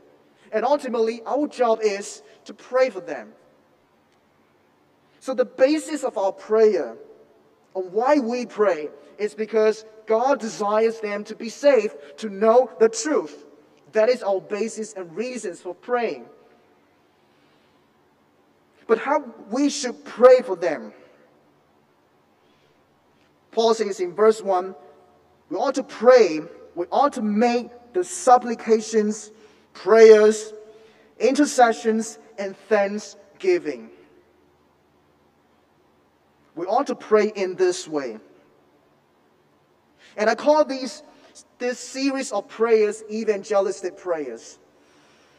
And 0.52 0.64
ultimately, 0.64 1.22
our 1.26 1.48
job 1.48 1.80
is 1.82 2.22
to 2.46 2.54
pray 2.54 2.90
for 2.90 3.02
them. 3.02 3.34
So, 5.20 5.34
the 5.34 5.46
basis 5.46 6.04
of 6.04 6.18
our 6.18 6.32
prayer, 6.32 6.96
and 7.76 7.92
why 7.92 8.20
we 8.20 8.46
pray, 8.46 8.90
is 9.18 9.34
because 9.34 9.86
God 10.06 10.40
desires 10.40 11.00
them 11.00 11.24
to 11.26 11.36
be 11.36 11.50
safe, 11.50 11.94
to 12.18 12.30
know 12.30 12.72
the 12.80 12.90
truth. 12.90 13.46
That 13.92 14.10
is 14.10 14.22
our 14.24 14.40
basis 14.40 14.94
and 14.94 15.16
reasons 15.16 15.62
for 15.62 15.74
praying. 15.74 16.26
But 18.88 19.00
how 19.00 19.26
we 19.52 19.70
should 19.70 20.06
pray 20.06 20.42
for 20.42 20.56
them. 20.56 20.94
Paul 23.58 23.74
says 23.74 24.00
in 24.00 24.14
verse 24.14 24.40
1 24.40 24.76
we 25.50 25.58
ought 25.58 25.74
to 25.76 25.84
pray, 25.84 26.42
we 26.76 26.86
ought 26.92 27.14
to 27.14 27.24
make 27.24 27.72
the 27.92 28.04
supplications, 28.04 29.32
prayers, 29.74 30.54
intercessions, 31.20 32.20
and 32.38 32.56
thanksgiving. 32.70 33.90
We 36.54 36.68
ought 36.68 36.86
to 36.86 36.96
pray 36.96 37.32
in 37.36 37.56
this 37.56 37.88
way. 37.88 38.20
And 40.18 40.30
I 40.30 40.36
call 40.36 40.64
these 40.64 41.02
this 41.58 41.80
series 41.80 42.32
of 42.32 42.48
prayers 42.48 43.04
evangelistic 43.10 43.98
prayers. 43.98 44.60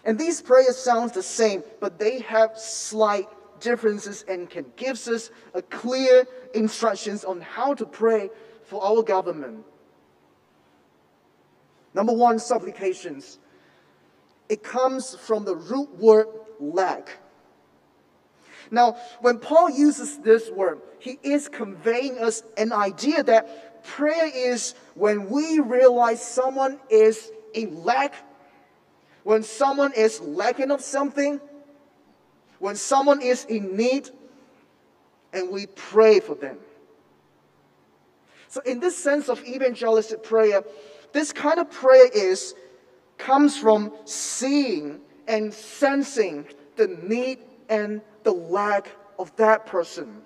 And 0.05 0.19
these 0.19 0.43
prayers 0.43 0.77
sound 0.77 1.15
the 1.15 1.23
same, 1.23 1.63
but 1.79 2.01
they 2.01 2.19
have 2.23 2.59
slight 2.59 3.29
differences 3.61 4.25
and 4.29 4.49
can 4.49 4.67
give 4.77 4.97
us 5.09 5.31
a 5.55 5.63
clear 5.63 6.27
instructions 6.55 7.25
on 7.25 7.41
how 7.41 7.75
to 7.75 7.87
pray 7.87 8.31
for 8.65 8.83
our 8.83 9.03
government. 9.03 9.65
Number 11.95 12.13
one, 12.13 12.39
supplications. 12.39 13.39
It 14.49 14.63
comes 14.63 15.15
from 15.15 15.45
the 15.45 15.57
root 15.57 15.91
word 15.99 16.27
lack. 16.61 17.19
Now, 18.71 18.97
when 19.21 19.39
Paul 19.39 19.71
uses 19.71 20.19
this 20.19 20.51
word, 20.51 20.81
he 20.99 21.19
is 21.23 21.49
conveying 21.49 22.19
us 22.19 22.43
an 22.57 22.73
idea 22.73 23.23
that 23.23 23.85
prayer 23.85 24.31
is 24.35 24.75
when 24.95 25.31
we 25.31 25.61
realize 25.61 26.25
someone 26.25 26.79
is 26.91 27.31
in 27.55 27.85
lack, 27.85 28.15
when 29.23 29.43
someone 29.43 29.93
is 29.95 30.21
lacking 30.21 30.71
of 30.71 30.81
something, 30.81 31.41
when 32.59 32.77
someone 32.77 33.23
is 33.23 33.45
in 33.45 33.77
need, 33.77 34.11
and 35.33 35.51
we 35.51 35.67
pray 35.67 36.21
for 36.21 36.35
them. 36.35 36.59
So, 38.49 38.61
in 38.63 38.81
this 38.81 38.97
sense 38.97 39.29
of 39.29 39.45
evangelistic 39.45 40.23
prayer, 40.23 40.63
this 41.13 41.33
kind 41.33 41.59
of 41.59 41.71
prayer 41.71 42.09
is 42.13 42.55
comes 43.19 43.59
from 43.59 43.93
seeing 44.05 45.01
and 45.27 45.53
sensing 45.53 46.47
the 46.77 46.87
need 46.87 47.39
and 47.69 48.01
the 48.23 48.33
lack 48.33 48.89
of 49.19 49.35
that 49.37 49.67
person. 49.67 50.23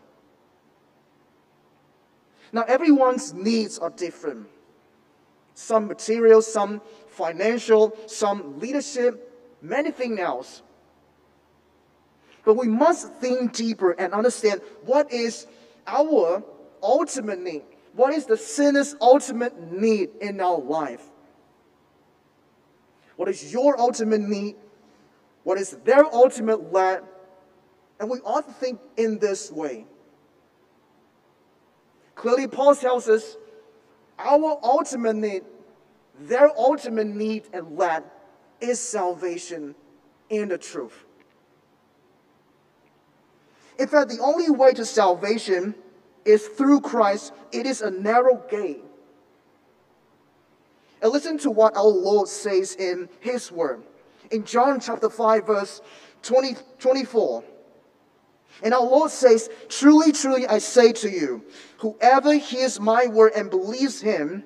Now, 2.53 2.63
everyone's 2.63 3.33
needs 3.33 3.79
are 3.79 3.91
different. 3.91 4.47
Some 5.55 5.89
material, 5.89 6.43
some 6.43 6.81
financial, 7.09 7.97
some 8.07 8.61
leadership, 8.61 9.57
many 9.63 9.91
things 9.91 10.21
else. 10.21 10.63
But 12.45 12.55
we 12.55 12.67
must 12.67 13.13
think 13.15 13.53
deeper 13.53 13.93
and 13.93 14.13
understand 14.13 14.61
what 14.85 15.13
is 15.13 15.47
our 15.87 16.43
ultimate 16.83 17.41
need. 17.41 17.63
What 17.95 18.15
is 18.15 18.27
the 18.27 18.37
sinner's 18.37 18.97
ultimate 19.01 19.73
need 19.73 20.11
in 20.21 20.41
our 20.41 20.59
life? 20.59 21.03
What 23.17 23.29
is 23.29 23.53
your 23.53 23.79
ultimate 23.79 24.23
need? 24.23 24.57
What 25.45 25.59
is 25.59 25.71
their 25.85 26.05
ultimate 26.05 26.73
lack? 26.73 27.03
And 28.01 28.11
we 28.11 28.19
ought 28.21 28.47
to 28.47 28.53
think 28.53 28.81
in 28.97 29.19
this 29.19 29.51
way. 29.51 29.87
Clearly, 32.15 32.49
Paul 32.49 32.75
tells 32.75 33.09
us 33.09 33.37
our 34.19 34.59
ultimate 34.63 35.17
need, 35.17 35.43
their 36.21 36.51
ultimate 36.59 37.07
need 37.07 37.45
and 37.53 37.77
lack 37.77 38.05
is 38.61 38.81
salvation 38.81 39.75
in 40.29 40.49
the 40.49 40.59
truth. 40.59 41.05
In 43.79 43.89
fact, 43.89 44.11
the 44.11 44.21
only 44.21 44.51
way 44.51 44.73
to 44.73 44.85
salvation 44.85 45.75
is 46.25 46.47
through 46.47 46.81
Christ. 46.81 47.33
It 47.53 47.67
is 47.67 47.81
a 47.81 47.91
narrow 47.91 48.43
gate. 48.51 48.85
And 51.01 51.13
listen 51.13 51.39
to 51.39 51.51
what 51.51 51.77
our 51.77 51.83
Lord 51.83 52.29
says 52.29 52.77
in 52.77 53.09
His 53.21 53.51
Word. 53.51 53.83
In 54.31 54.45
John 54.45 54.81
chapter 54.81 55.11
5, 55.11 55.47
verse 55.47 55.81
20, 56.23 56.57
24. 56.79 57.45
And 58.63 58.73
our 58.73 58.83
Lord 58.83 59.11
says, 59.11 59.51
Truly, 59.69 60.13
truly, 60.13 60.47
I 60.47 60.59
say 60.59 60.93
to 60.93 61.11
you, 61.11 61.45
whoever 61.79 62.35
hears 62.35 62.79
my 62.79 63.07
word 63.07 63.33
and 63.35 63.51
believes 63.51 64.01
him 64.01 64.45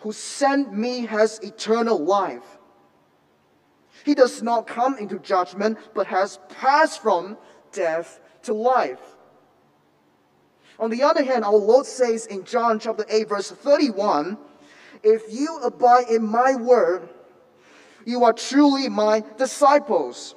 who 0.00 0.12
sent 0.12 0.72
me 0.72 1.06
has 1.06 1.38
eternal 1.40 1.98
life. 1.98 2.58
He 4.04 4.14
does 4.14 4.42
not 4.42 4.66
come 4.66 4.98
into 4.98 5.18
judgment, 5.18 5.78
but 5.94 6.06
has 6.06 6.38
passed 6.48 7.02
from 7.02 7.38
death 7.72 8.20
to 8.46 8.54
life. 8.54 9.00
On 10.78 10.90
the 10.90 11.02
other 11.02 11.22
hand, 11.22 11.44
our 11.44 11.56
Lord 11.56 11.86
says 11.86 12.26
in 12.26 12.44
John 12.44 12.78
chapter 12.78 13.04
8, 13.08 13.28
verse 13.28 13.50
31, 13.50 14.36
If 15.02 15.22
you 15.30 15.58
abide 15.62 16.08
in 16.08 16.24
my 16.24 16.54
word, 16.54 17.08
you 18.04 18.24
are 18.24 18.32
truly 18.32 18.88
my 18.88 19.22
disciples. 19.38 20.34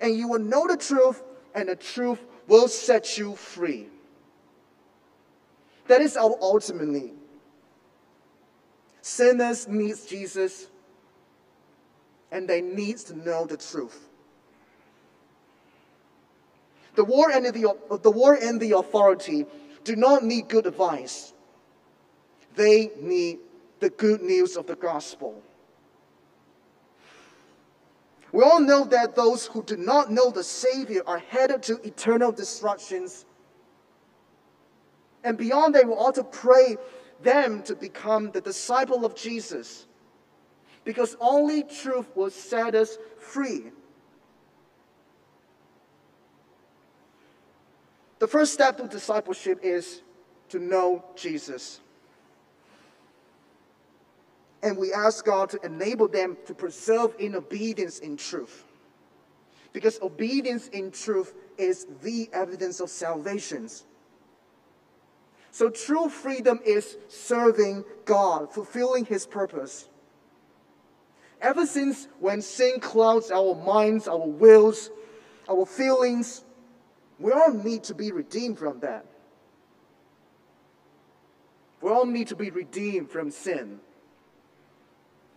And 0.00 0.14
you 0.14 0.28
will 0.28 0.40
know 0.40 0.66
the 0.66 0.76
truth, 0.76 1.22
and 1.54 1.68
the 1.68 1.76
truth 1.76 2.20
will 2.46 2.68
set 2.68 3.16
you 3.16 3.34
free. 3.34 3.88
That 5.88 6.00
is 6.00 6.16
our 6.16 6.36
ultimate 6.40 6.88
need. 6.88 7.14
Sinners 9.00 9.66
need 9.68 9.94
Jesus, 10.06 10.66
and 12.30 12.48
they 12.48 12.60
need 12.60 12.98
to 12.98 13.16
know 13.16 13.46
the 13.46 13.56
truth. 13.56 14.08
The 16.96 17.04
war 17.04 17.30
and 17.30 17.46
the, 17.46 17.74
the 18.02 18.10
war 18.10 18.34
and 18.34 18.60
the 18.60 18.72
authority 18.72 19.46
do 19.84 19.94
not 19.94 20.24
need 20.24 20.48
good 20.48 20.66
advice. 20.66 21.32
They 22.56 22.90
need 23.00 23.38
the 23.80 23.90
good 23.90 24.22
news 24.22 24.56
of 24.56 24.66
the 24.66 24.74
gospel. 24.74 25.42
We 28.32 28.42
all 28.42 28.60
know 28.60 28.84
that 28.86 29.14
those 29.14 29.46
who 29.46 29.62
do 29.62 29.76
not 29.76 30.10
know 30.10 30.30
the 30.30 30.42
Savior 30.42 31.02
are 31.06 31.18
headed 31.18 31.62
to 31.64 31.80
eternal 31.86 32.32
destructions. 32.32 33.24
And 35.22 35.38
beyond 35.38 35.74
that, 35.74 35.86
we 35.86 35.92
ought 35.92 36.14
to 36.16 36.24
pray 36.24 36.76
them 37.22 37.62
to 37.64 37.74
become 37.74 38.30
the 38.30 38.40
disciple 38.40 39.04
of 39.04 39.14
Jesus. 39.14 39.86
Because 40.84 41.16
only 41.20 41.62
truth 41.62 42.06
will 42.14 42.30
set 42.30 42.74
us 42.74 42.98
free. 43.18 43.70
The 48.18 48.26
first 48.26 48.54
step 48.54 48.78
to 48.78 48.88
discipleship 48.88 49.60
is 49.62 50.02
to 50.48 50.58
know 50.58 51.04
Jesus. 51.14 51.80
And 54.62 54.76
we 54.78 54.92
ask 54.92 55.24
God 55.24 55.50
to 55.50 55.60
enable 55.62 56.08
them 56.08 56.36
to 56.46 56.54
preserve 56.54 57.14
in 57.18 57.36
obedience 57.36 57.98
in 57.98 58.16
truth. 58.16 58.64
Because 59.72 60.00
obedience 60.00 60.68
in 60.68 60.90
truth 60.90 61.34
is 61.58 61.86
the 62.02 62.30
evidence 62.32 62.80
of 62.80 62.88
salvation. 62.88 63.68
So 65.50 65.68
true 65.68 66.08
freedom 66.08 66.60
is 66.64 66.96
serving 67.08 67.84
God, 68.06 68.52
fulfilling 68.52 69.04
His 69.04 69.26
purpose. 69.26 69.88
Ever 71.40 71.66
since 71.66 72.08
when 72.18 72.40
sin 72.40 72.80
clouds 72.80 73.30
our 73.30 73.54
minds, 73.54 74.08
our 74.08 74.26
wills, 74.26 74.90
our 75.48 75.66
feelings, 75.66 76.45
we 77.18 77.32
all 77.32 77.52
need 77.52 77.84
to 77.84 77.94
be 77.94 78.12
redeemed 78.12 78.58
from 78.58 78.80
that. 78.80 79.06
We 81.80 81.90
all 81.90 82.06
need 82.06 82.28
to 82.28 82.36
be 82.36 82.50
redeemed 82.50 83.10
from 83.10 83.30
sin. 83.30 83.80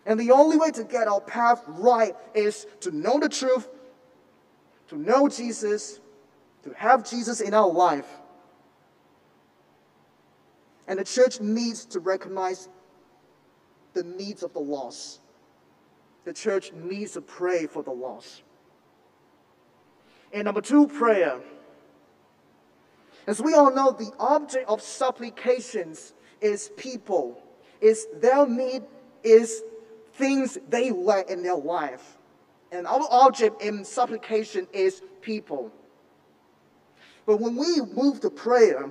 And 0.05 0.19
the 0.19 0.31
only 0.31 0.57
way 0.57 0.71
to 0.71 0.83
get 0.83 1.07
our 1.07 1.21
path 1.21 1.63
right 1.67 2.15
is 2.33 2.65
to 2.81 2.91
know 2.91 3.19
the 3.19 3.29
truth, 3.29 3.67
to 4.87 4.97
know 4.97 5.27
Jesus, 5.27 5.99
to 6.63 6.73
have 6.73 7.07
Jesus 7.07 7.41
in 7.41 7.53
our 7.53 7.69
life. 7.69 8.07
And 10.87 10.97
the 10.97 11.03
church 11.03 11.39
needs 11.39 11.85
to 11.85 11.99
recognize 11.99 12.67
the 13.93 14.03
needs 14.03 14.41
of 14.41 14.53
the 14.53 14.59
lost. 14.59 15.21
The 16.25 16.33
church 16.33 16.73
needs 16.73 17.13
to 17.13 17.21
pray 17.21 17.67
for 17.67 17.83
the 17.83 17.91
lost. 17.91 18.41
And 20.33 20.45
number 20.45 20.61
two, 20.61 20.87
prayer. 20.87 21.39
As 23.29 23.39
we 23.39 23.53
all 23.53 23.71
know, 23.71 23.91
the 23.91 24.11
object 24.19 24.67
of 24.67 24.81
supplications 24.81 26.13
is 26.41 26.71
people, 26.77 27.39
is 27.79 28.07
their 28.15 28.47
need, 28.47 28.81
is 29.23 29.61
things 30.13 30.57
they 30.67 30.89
lack 30.89 31.29
in 31.29 31.43
their 31.43 31.55
life. 31.55 32.17
And 32.71 32.87
our 32.87 33.05
object 33.11 33.61
in 33.61 33.85
supplication 33.85 34.67
is 34.73 35.03
people. 35.21 35.71
But 37.27 37.39
when 37.39 37.55
we 37.55 37.81
move 37.81 38.19
to 38.21 38.31
prayer, 38.31 38.89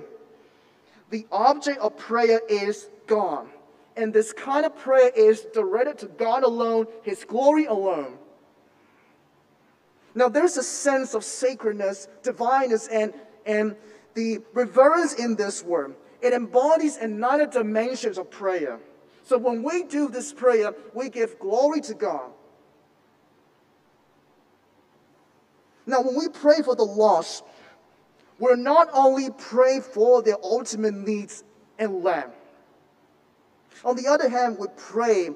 the 1.09 1.27
object 1.33 1.79
of 1.79 1.97
prayer 1.97 2.39
is 2.47 2.87
God. 3.07 3.45
And 3.97 4.13
this 4.13 4.31
kind 4.31 4.65
of 4.65 4.73
prayer 4.73 5.11
is 5.13 5.47
directed 5.53 5.97
to 5.97 6.05
God 6.05 6.43
alone, 6.43 6.87
His 7.03 7.25
glory 7.25 7.65
alone. 7.65 8.17
Now, 10.15 10.29
there's 10.29 10.55
a 10.55 10.63
sense 10.63 11.13
of 11.13 11.25
sacredness, 11.25 12.07
divineness, 12.23 12.87
and, 12.87 13.13
and 13.45 13.75
the 14.13 14.39
reverence 14.53 15.13
in 15.13 15.35
this 15.35 15.63
word, 15.63 15.95
it 16.21 16.33
embodies 16.33 16.97
another 16.97 17.45
dimensions 17.45 18.17
of 18.17 18.29
prayer. 18.29 18.79
So 19.23 19.37
when 19.37 19.63
we 19.63 19.83
do 19.83 20.09
this 20.09 20.33
prayer, 20.33 20.73
we 20.93 21.09
give 21.09 21.39
glory 21.39 21.81
to 21.81 21.93
God. 21.93 22.31
Now, 25.85 26.01
when 26.01 26.17
we 26.17 26.29
pray 26.29 26.61
for 26.63 26.75
the 26.75 26.83
lost, 26.83 27.43
we're 28.37 28.55
not 28.55 28.89
only 28.93 29.29
praying 29.31 29.81
for 29.81 30.21
their 30.21 30.37
ultimate 30.43 30.93
needs 30.93 31.43
and 31.77 32.03
land. 32.03 32.31
On 33.83 33.95
the 33.95 34.07
other 34.07 34.29
hand, 34.29 34.57
we 34.59 34.67
pray 34.77 35.29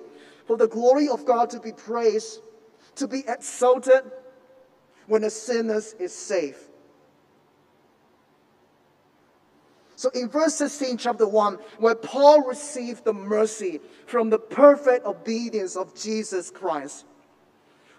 for 0.46 0.58
the 0.58 0.68
glory 0.68 1.08
of 1.10 1.26
God 1.26 1.50
to 1.52 1.60
be 1.60 1.72
praised, 1.72 2.40
to 2.96 3.08
be 3.08 3.24
exalted 3.28 4.04
when 5.08 5.24
a 5.24 5.30
sinner 5.30 5.82
is 6.00 6.14
saved. 6.14 6.60
So 9.96 10.10
in 10.10 10.28
verse 10.30 10.56
16, 10.56 10.98
chapter 10.98 11.28
1, 11.28 11.58
where 11.78 11.96
Paul 11.96 12.48
received 12.48 13.06
the 13.06 13.14
mercy 13.14 13.80
from 14.08 14.30
the 14.30 14.40
perfect 14.40 15.06
obedience 15.06 15.76
of 15.76 15.96
Jesus 15.96 16.50
Christ, 16.50 17.06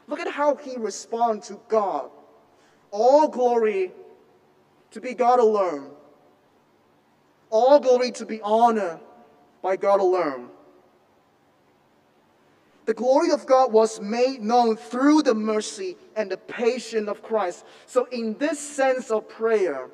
Look 0.07 0.21
at 0.21 0.29
how 0.29 0.57
he 0.57 0.77
responds 0.77 1.49
to 1.49 1.61
God. 1.69 2.11
All 2.91 3.29
glory 3.29 3.93
to 4.91 5.01
be 5.01 5.15
God 5.15 5.41
alone. 5.41 5.91
All 7.51 7.81
glory 7.81 8.11
to 8.13 8.27
be 8.27 8.41
honored 8.43 9.01
by 9.63 9.77
God 9.77 10.01
alone. 10.01 10.51
The 12.87 12.95
glory 12.95 13.31
of 13.31 13.47
God 13.47 13.73
was 13.73 13.99
made 13.99 14.43
known 14.43 14.77
through 14.77 15.23
the 15.23 15.35
mercy 15.35 15.97
and 16.17 16.31
the 16.31 16.37
patience 16.37 17.09
of 17.09 17.23
Christ. 17.23 17.65
So, 17.87 18.05
in 18.07 18.37
this 18.37 18.61
sense 18.61 19.11
of 19.11 19.27
prayer, 19.27 19.89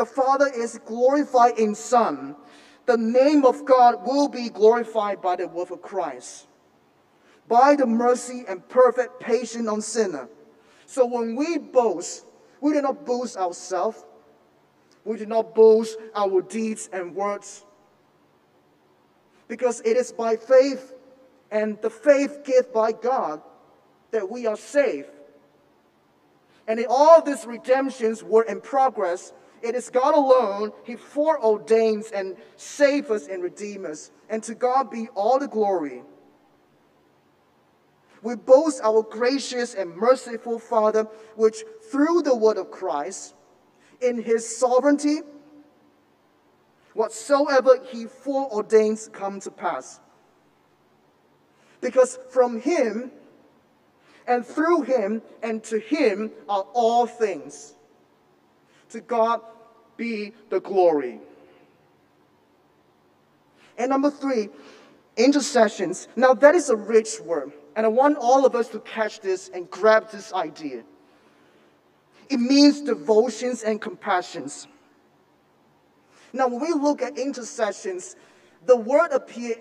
the 0.00 0.06
Father 0.06 0.46
is 0.46 0.80
glorified 0.86 1.58
in 1.58 1.74
Son. 1.74 2.34
The 2.86 2.96
name 2.96 3.44
of 3.44 3.66
God 3.66 3.96
will 4.06 4.28
be 4.28 4.48
glorified 4.48 5.20
by 5.20 5.36
the 5.36 5.46
work 5.46 5.70
of 5.70 5.82
Christ, 5.82 6.46
by 7.46 7.76
the 7.76 7.84
mercy 7.84 8.46
and 8.48 8.66
perfect 8.66 9.20
patience 9.20 9.68
on 9.68 9.82
sinner. 9.82 10.26
So 10.86 11.04
when 11.04 11.36
we 11.36 11.58
boast, 11.58 12.24
we 12.62 12.72
do 12.72 12.80
not 12.80 13.04
boast 13.04 13.36
ourselves. 13.36 14.02
We 15.04 15.18
do 15.18 15.26
not 15.26 15.54
boast 15.54 15.98
our 16.14 16.40
deeds 16.40 16.88
and 16.94 17.14
words. 17.14 17.66
Because 19.48 19.82
it 19.82 19.98
is 19.98 20.12
by 20.12 20.36
faith 20.36 20.94
and 21.50 21.76
the 21.82 21.90
faith 21.90 22.42
given 22.46 22.72
by 22.72 22.92
God 22.92 23.42
that 24.12 24.30
we 24.30 24.46
are 24.46 24.56
saved. 24.56 25.10
And 26.66 26.80
in 26.80 26.86
all 26.88 27.20
these 27.20 27.44
redemptions 27.44 28.24
were 28.24 28.44
in 28.44 28.62
progress. 28.62 29.34
It 29.62 29.74
is 29.74 29.90
God 29.90 30.14
alone, 30.14 30.72
He 30.84 30.96
foreordains 30.96 32.10
and 32.12 32.36
saves 32.56 33.10
us 33.10 33.28
and 33.28 33.42
redeems 33.42 33.86
us. 33.86 34.10
And 34.28 34.42
to 34.44 34.54
God 34.54 34.90
be 34.90 35.08
all 35.14 35.38
the 35.38 35.48
glory. 35.48 36.02
We 38.22 38.36
boast 38.36 38.80
our 38.82 39.02
gracious 39.02 39.74
and 39.74 39.96
merciful 39.96 40.58
Father, 40.58 41.04
which 41.36 41.64
through 41.90 42.22
the 42.22 42.36
word 42.36 42.58
of 42.58 42.70
Christ, 42.70 43.34
in 44.00 44.22
His 44.22 44.56
sovereignty, 44.58 45.20
whatsoever 46.94 47.82
He 47.90 48.04
foreordains 48.04 49.12
come 49.12 49.40
to 49.40 49.50
pass. 49.50 50.00
Because 51.80 52.18
from 52.30 52.60
him 52.60 53.10
and 54.26 54.44
through 54.44 54.82
him 54.82 55.22
and 55.42 55.62
to 55.64 55.78
him 55.78 56.30
are 56.48 56.66
all 56.72 57.06
things. 57.06 57.74
To 58.90 59.00
God 59.00 59.40
be 59.96 60.32
the 60.48 60.60
glory. 60.60 61.20
And 63.78 63.90
number 63.90 64.10
three, 64.10 64.48
intercessions. 65.16 66.08
Now, 66.16 66.34
that 66.34 66.54
is 66.54 66.68
a 66.70 66.76
rich 66.76 67.20
word. 67.20 67.52
And 67.76 67.86
I 67.86 67.88
want 67.88 68.18
all 68.18 68.44
of 68.44 68.54
us 68.54 68.68
to 68.68 68.80
catch 68.80 69.20
this 69.20 69.48
and 69.48 69.70
grab 69.70 70.10
this 70.10 70.32
idea. 70.32 70.82
It 72.28 72.38
means 72.38 72.80
devotions 72.80 73.62
and 73.62 73.80
compassions. 73.80 74.66
Now, 76.32 76.48
when 76.48 76.60
we 76.60 76.72
look 76.72 77.02
at 77.02 77.18
intercessions, 77.18 78.16
the 78.66 78.76
word 78.76 79.12
appears 79.12 79.58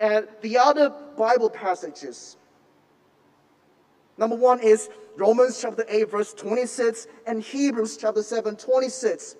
and 0.00 0.26
the 0.40 0.56
other 0.56 0.90
Bible 1.16 1.50
passages. 1.50 2.38
Number 4.20 4.36
one 4.36 4.60
is 4.60 4.90
Romans 5.16 5.58
chapter 5.60 5.82
8, 5.88 6.10
verse 6.10 6.34
26, 6.34 7.06
and 7.26 7.42
Hebrews 7.42 7.96
chapter 7.96 8.22
7, 8.22 8.54
26. 8.54 9.36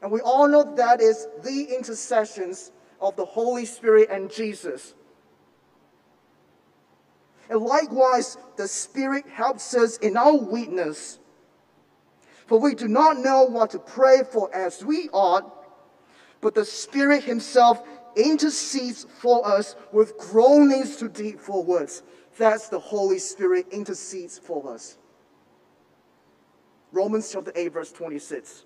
And 0.00 0.12
we 0.12 0.20
all 0.20 0.46
know 0.46 0.76
that 0.76 1.00
is 1.00 1.26
the 1.42 1.74
intercessions 1.76 2.70
of 3.00 3.16
the 3.16 3.24
Holy 3.24 3.64
Spirit 3.64 4.08
and 4.08 4.30
Jesus. 4.30 4.94
And 7.50 7.60
likewise, 7.60 8.38
the 8.56 8.68
Spirit 8.68 9.26
helps 9.26 9.74
us 9.74 9.96
in 9.96 10.16
our 10.16 10.36
weakness. 10.36 11.18
For 12.46 12.60
we 12.60 12.76
do 12.76 12.86
not 12.86 13.18
know 13.18 13.42
what 13.42 13.70
to 13.70 13.80
pray 13.80 14.22
for 14.30 14.54
as 14.54 14.84
we 14.84 15.08
ought, 15.12 15.52
but 16.40 16.54
the 16.54 16.64
Spirit 16.64 17.24
Himself 17.24 17.82
intercedes 18.16 19.06
for 19.18 19.46
us 19.46 19.76
with 19.92 20.16
groanings 20.18 20.96
too 20.96 21.08
deep 21.08 21.38
for 21.38 21.62
words. 21.62 22.02
That's 22.38 22.68
the 22.68 22.78
Holy 22.78 23.18
Spirit 23.18 23.66
intercedes 23.70 24.38
for 24.38 24.72
us. 24.72 24.98
Romans 26.92 27.30
chapter 27.30 27.52
8, 27.54 27.72
verse 27.72 27.92
26. 27.92 28.64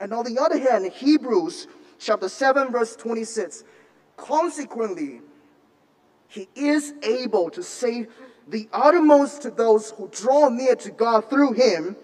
And 0.00 0.12
on 0.12 0.24
the 0.24 0.40
other 0.40 0.58
hand, 0.58 0.90
Hebrews 0.90 1.68
chapter 1.98 2.28
7, 2.28 2.72
verse 2.72 2.96
26. 2.96 3.64
Consequently, 4.16 5.20
he 6.28 6.48
is 6.54 6.94
able 7.02 7.50
to 7.50 7.62
save 7.62 8.08
the 8.48 8.68
uttermost 8.72 9.42
to 9.42 9.50
those 9.50 9.90
who 9.92 10.08
draw 10.08 10.48
near 10.48 10.74
to 10.76 10.90
God 10.90 11.28
through 11.30 11.52
him, 11.52 11.96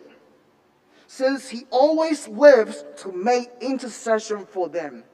since 1.07 1.49
he 1.49 1.65
always 1.71 2.29
lives 2.29 2.85
to 2.99 3.13
make 3.13 3.51
intercession 3.61 4.47
for 4.47 4.69
them 4.69 5.05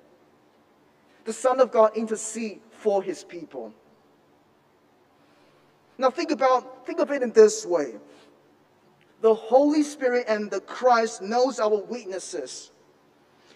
the 1.27 1.33
Son 1.33 1.61
of 1.61 1.73
God 1.73 1.97
intercede 1.97 2.61
for 2.71 3.03
his 3.03 3.25
people. 3.25 3.75
Now 5.99 6.09
think 6.09 6.31
about 6.31 6.87
think 6.87 7.01
of 7.01 7.11
it 7.11 7.23
in 7.23 7.33
this 7.33 7.67
way. 7.67 7.95
The 9.23 9.35
Holy 9.35 9.83
Spirit 9.83 10.27
and 10.29 10.51
the 10.51 10.61
Christ 10.61 11.21
knows 11.21 11.59
our 11.59 11.83
weaknesses. 11.83 12.71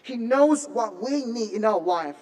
He 0.03 0.17
knows 0.17 0.67
what 0.67 1.01
we 1.01 1.25
need 1.25 1.53
in 1.53 1.65
our 1.65 1.81
life. 1.81 2.17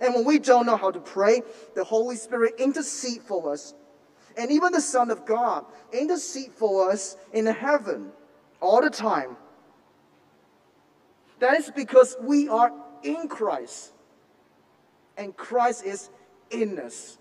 And 0.00 0.14
when 0.14 0.24
we 0.24 0.38
don't 0.38 0.64
know 0.64 0.76
how 0.76 0.90
to 0.90 1.00
pray, 1.00 1.42
the 1.74 1.84
Holy 1.84 2.16
Spirit 2.16 2.54
intercede 2.58 3.22
for 3.22 3.52
us. 3.52 3.74
And 4.36 4.50
even 4.50 4.72
the 4.72 4.80
Son 4.80 5.10
of 5.10 5.26
God 5.26 5.66
intercede 5.92 6.52
for 6.52 6.90
us 6.90 7.16
in 7.32 7.44
heaven 7.44 8.12
all 8.60 8.80
the 8.80 8.90
time. 8.90 9.36
That 11.40 11.58
is 11.58 11.70
because 11.74 12.16
we 12.22 12.48
are 12.48 12.72
in 13.02 13.28
Christ 13.28 13.92
and 15.18 15.36
Christ 15.36 15.84
is 15.84 16.08
in 16.50 16.78
us. 16.78 17.18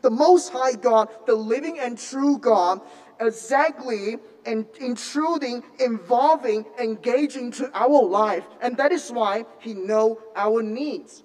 The 0.00 0.10
Most 0.10 0.52
High 0.52 0.72
God, 0.72 1.08
the 1.26 1.34
living 1.34 1.78
and 1.78 1.96
true 1.96 2.38
God, 2.38 2.80
exactly 3.20 4.16
and 4.44 4.66
intruding, 4.80 5.62
involving, 5.78 6.64
engaging 6.80 7.52
to 7.52 7.70
our 7.72 8.02
life. 8.02 8.44
And 8.60 8.76
that 8.78 8.90
is 8.90 9.10
why 9.10 9.44
He 9.60 9.74
knows 9.74 10.16
our 10.34 10.62
needs. 10.62 11.22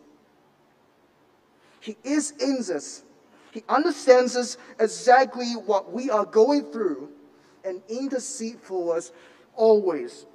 He 1.79 1.97
is 2.03 2.31
in 2.39 2.57
us. 2.75 3.03
He 3.51 3.63
understands 3.67 4.35
us 4.35 4.57
exactly 4.79 5.53
what 5.53 5.91
we 5.91 6.11
are 6.11 6.25
going 6.25 6.65
through 6.71 7.09
and 7.63 7.81
intercede 7.89 8.59
for 8.61 8.97
us 8.97 9.11
always. 9.55 10.27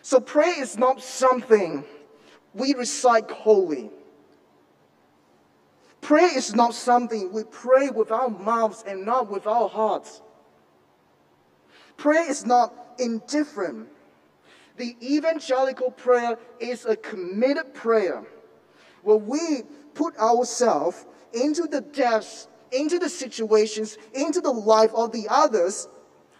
So 0.00 0.20
prayer 0.20 0.62
is 0.62 0.78
not 0.78 1.02
something 1.02 1.84
we 2.54 2.74
recite 2.74 3.30
holy. 3.30 3.90
Prayer 6.00 6.36
is 6.36 6.54
not 6.54 6.74
something 6.74 7.32
we 7.32 7.44
pray 7.44 7.88
with 7.88 8.10
our 8.10 8.28
mouths 8.28 8.84
and 8.86 9.04
not 9.04 9.30
with 9.30 9.46
our 9.46 9.68
hearts. 9.68 10.20
Prayer 11.96 12.28
is 12.28 12.44
not 12.44 12.74
indifferent. 12.98 13.88
The 14.76 14.96
evangelical 15.00 15.90
prayer 15.90 16.38
is 16.58 16.84
a 16.84 16.96
committed 16.96 17.74
prayer 17.74 18.24
where 19.02 19.16
we 19.16 19.62
put 19.94 20.16
ourselves 20.16 21.06
into 21.32 21.68
the 21.68 21.80
depths, 21.80 22.48
into 22.72 22.98
the 22.98 23.08
situations, 23.08 23.98
into 24.14 24.40
the 24.40 24.50
life 24.50 24.92
of 24.94 25.12
the 25.12 25.28
others. 25.30 25.88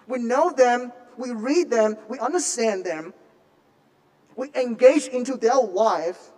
We 0.09 0.19
know 0.19 0.51
them, 0.51 0.93
we 1.17 1.31
read 1.31 1.71
them, 1.71 1.97
we 2.09 2.19
understand 2.19 2.85
them, 2.85 3.15
we 4.37 4.51
engage 4.55 5.07
into 5.09 5.37
their 5.37 5.61
life 5.61 6.31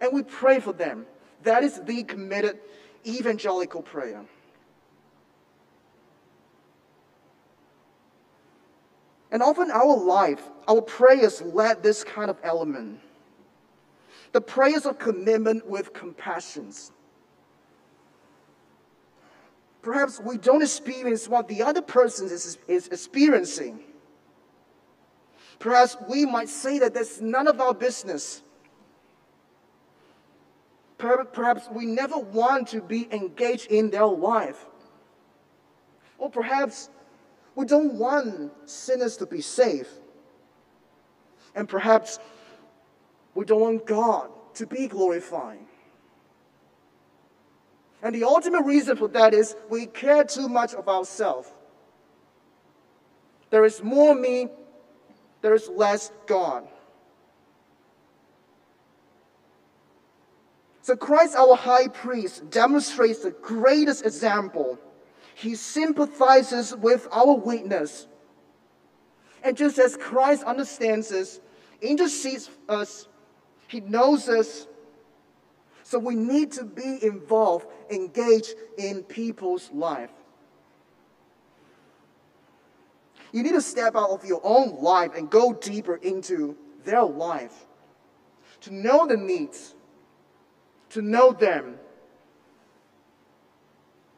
and 0.00 0.12
we 0.12 0.22
pray 0.22 0.60
for 0.60 0.72
them. 0.72 1.06
That 1.42 1.62
is 1.62 1.80
the 1.82 2.02
committed 2.04 2.58
evangelical 3.06 3.82
prayer. 3.82 4.24
And 9.30 9.42
often 9.42 9.70
our 9.70 9.96
life, 9.96 10.42
our 10.66 10.80
prayers 10.80 11.42
lack 11.42 11.82
this 11.82 12.02
kind 12.02 12.30
of 12.30 12.38
element. 12.42 13.00
The 14.32 14.40
prayers 14.40 14.86
of 14.86 14.98
commitment 14.98 15.66
with 15.66 15.92
compassions. 15.92 16.92
Perhaps 19.82 20.20
we 20.20 20.38
don't 20.38 20.62
experience 20.62 21.28
what 21.28 21.48
the 21.48 21.62
other 21.62 21.82
person 21.82 22.26
is, 22.26 22.58
is 22.66 22.88
experiencing. 22.88 23.80
Perhaps 25.58 25.96
we 26.08 26.24
might 26.24 26.48
say 26.48 26.78
that 26.78 26.94
that's 26.94 27.20
none 27.20 27.48
of 27.48 27.60
our 27.60 27.74
business. 27.74 28.42
Perhaps 30.98 31.68
we 31.70 31.86
never 31.86 32.18
want 32.18 32.68
to 32.68 32.80
be 32.80 33.08
engaged 33.12 33.70
in 33.70 33.90
their 33.90 34.06
life. 34.06 34.66
Or 36.18 36.30
perhaps 36.30 36.90
we 37.54 37.66
don't 37.66 37.94
want 37.94 38.52
sinners 38.68 39.16
to 39.18 39.26
be 39.26 39.40
saved. 39.40 39.88
And 41.54 41.68
perhaps 41.68 42.18
we 43.34 43.44
don't 43.44 43.60
want 43.60 43.86
God 43.86 44.30
to 44.54 44.66
be 44.66 44.88
glorified. 44.88 45.60
And 48.02 48.14
the 48.14 48.24
ultimate 48.24 48.64
reason 48.64 48.96
for 48.96 49.08
that 49.08 49.34
is 49.34 49.56
we 49.68 49.86
care 49.86 50.22
too 50.24 50.48
much 50.48 50.74
of 50.74 50.88
ourselves. 50.88 51.50
There 53.50 53.64
is 53.64 53.82
more 53.82 54.14
me, 54.14 54.48
there 55.40 55.54
is 55.54 55.68
less 55.68 56.12
God. 56.26 56.66
So 60.82 60.96
Christ, 60.96 61.36
our 61.36 61.54
high 61.54 61.88
priest, 61.88 62.48
demonstrates 62.50 63.20
the 63.20 63.30
greatest 63.30 64.06
example. 64.06 64.78
He 65.34 65.54
sympathizes 65.54 66.74
with 66.74 67.06
our 67.12 67.34
weakness. 67.34 68.06
And 69.44 69.56
just 69.56 69.78
as 69.78 69.96
Christ 69.96 70.44
understands 70.44 71.12
us, 71.12 71.40
intercedes 71.80 72.50
us, 72.68 73.06
he 73.68 73.80
knows 73.80 74.28
us. 74.28 74.66
So 75.82 75.98
we 75.98 76.14
need 76.14 76.52
to 76.52 76.64
be 76.64 76.98
involved, 77.02 77.66
engaged 77.90 78.54
in 78.78 79.02
people's 79.04 79.70
life. 79.70 80.10
You 83.32 83.42
need 83.42 83.52
to 83.52 83.60
step 83.60 83.94
out 83.94 84.10
of 84.10 84.24
your 84.24 84.40
own 84.42 84.82
life 84.82 85.12
and 85.14 85.28
go 85.28 85.52
deeper 85.52 85.96
into 85.96 86.56
their 86.84 87.04
life 87.04 87.66
to 88.62 88.74
know 88.74 89.06
the 89.06 89.16
needs, 89.16 89.74
to 90.90 91.02
know 91.02 91.32
them, 91.32 91.76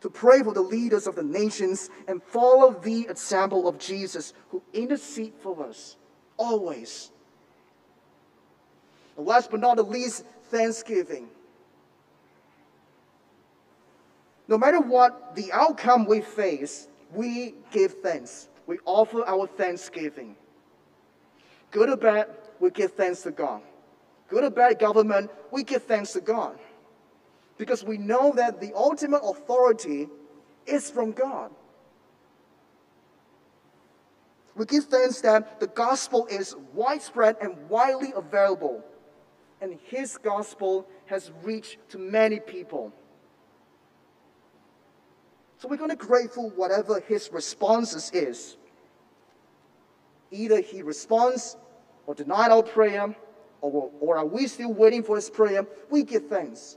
to 0.00 0.08
pray 0.08 0.42
for 0.42 0.54
the 0.54 0.62
leaders 0.62 1.06
of 1.06 1.14
the 1.14 1.22
nations 1.22 1.90
and 2.08 2.22
follow 2.22 2.72
the 2.72 3.06
example 3.08 3.68
of 3.68 3.78
Jesus 3.78 4.32
who 4.50 4.62
intercede 4.72 5.34
for 5.42 5.66
us 5.66 5.96
always. 6.36 7.10
And 9.16 9.26
last 9.26 9.50
but 9.50 9.60
not 9.60 9.76
the 9.76 9.82
least, 9.82 10.24
thanksgiving. 10.44 11.28
No 14.48 14.56
matter 14.56 14.80
what 14.80 15.36
the 15.36 15.52
outcome 15.52 16.06
we 16.06 16.22
face, 16.22 16.88
we 17.12 17.54
give 17.70 18.00
thanks. 18.02 18.48
We 18.70 18.78
offer 18.84 19.26
our 19.26 19.48
thanksgiving. 19.48 20.36
Good 21.72 21.90
or 21.90 21.96
bad, 21.96 22.28
we 22.60 22.70
give 22.70 22.92
thanks 22.92 23.22
to 23.22 23.32
God. 23.32 23.62
Good 24.28 24.44
or 24.44 24.50
bad 24.50 24.78
government, 24.78 25.28
we 25.50 25.64
give 25.64 25.82
thanks 25.82 26.12
to 26.12 26.20
God 26.20 26.56
because 27.58 27.82
we 27.82 27.98
know 27.98 28.32
that 28.36 28.60
the 28.60 28.72
ultimate 28.76 29.22
authority 29.24 30.08
is 30.66 30.88
from 30.88 31.10
God. 31.10 31.50
We 34.54 34.66
give 34.66 34.84
thanks 34.84 35.20
that 35.22 35.58
the 35.58 35.66
gospel 35.66 36.28
is 36.30 36.54
widespread 36.72 37.38
and 37.42 37.68
widely 37.68 38.12
available, 38.14 38.84
and 39.60 39.80
His 39.82 40.16
gospel 40.16 40.86
has 41.06 41.32
reached 41.42 41.78
to 41.88 41.98
many 41.98 42.38
people. 42.38 42.92
So 45.58 45.66
we're 45.66 45.76
going 45.76 45.90
to 45.90 45.96
grateful 45.96 46.50
whatever 46.50 47.00
His 47.00 47.32
responses 47.32 48.12
is. 48.14 48.56
Either 50.30 50.60
He 50.60 50.82
responds 50.82 51.56
or 52.06 52.14
denied 52.14 52.50
our 52.50 52.62
prayer, 52.62 53.14
or, 53.60 53.90
or 54.00 54.16
are 54.16 54.26
we 54.26 54.46
still 54.46 54.72
waiting 54.72 55.02
for 55.02 55.16
His 55.16 55.30
prayer? 55.30 55.66
We 55.90 56.02
give 56.02 56.26
thanks. 56.26 56.76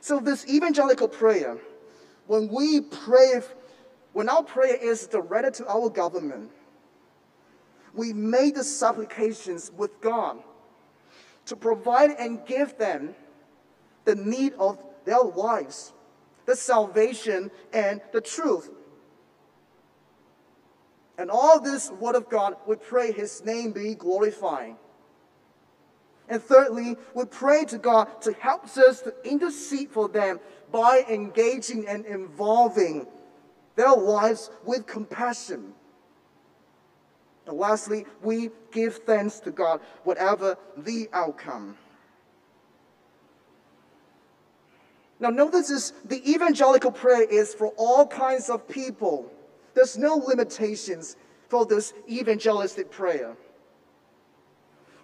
So, 0.00 0.20
this 0.20 0.46
evangelical 0.48 1.08
prayer, 1.08 1.58
when 2.26 2.48
we 2.48 2.80
pray, 2.80 3.40
when 4.12 4.28
our 4.28 4.42
prayer 4.42 4.76
is 4.76 5.06
directed 5.06 5.54
to 5.54 5.68
our 5.68 5.88
government, 5.88 6.50
we 7.94 8.12
make 8.12 8.54
the 8.54 8.64
supplications 8.64 9.72
with 9.76 10.00
God 10.00 10.38
to 11.46 11.56
provide 11.56 12.10
and 12.10 12.44
give 12.46 12.76
them 12.76 13.14
the 14.04 14.14
need 14.14 14.52
of 14.54 14.78
their 15.04 15.22
lives, 15.22 15.92
the 16.44 16.54
salvation 16.54 17.50
and 17.72 18.00
the 18.12 18.20
truth. 18.20 18.70
And 21.18 21.30
all 21.30 21.60
this 21.60 21.90
word 21.90 22.14
of 22.14 22.28
God, 22.28 22.56
we 22.66 22.76
pray 22.76 23.12
his 23.12 23.44
name 23.44 23.72
be 23.72 23.94
glorified. 23.94 24.76
And 26.28 26.42
thirdly, 26.42 26.96
we 27.14 27.24
pray 27.24 27.64
to 27.66 27.78
God 27.78 28.20
to 28.22 28.32
help 28.32 28.64
us 28.64 29.00
to 29.02 29.14
intercede 29.24 29.90
for 29.90 30.08
them 30.08 30.40
by 30.72 31.04
engaging 31.08 31.86
and 31.86 32.04
involving 32.04 33.06
their 33.76 33.94
lives 33.94 34.50
with 34.64 34.86
compassion. 34.86 35.72
And 37.46 37.56
lastly, 37.56 38.06
we 38.22 38.50
give 38.72 38.96
thanks 38.98 39.38
to 39.40 39.50
God, 39.50 39.80
whatever 40.02 40.58
the 40.76 41.08
outcome. 41.12 41.76
Now, 45.20 45.30
notice 45.30 45.68
this 45.68 45.92
the 46.04 46.28
evangelical 46.30 46.90
prayer 46.90 47.22
is 47.22 47.54
for 47.54 47.68
all 47.76 48.06
kinds 48.06 48.50
of 48.50 48.68
people. 48.68 49.30
There's 49.76 49.98
no 49.98 50.14
limitations 50.14 51.16
for 51.48 51.66
this 51.66 51.92
evangelistic 52.08 52.90
prayer. 52.90 53.36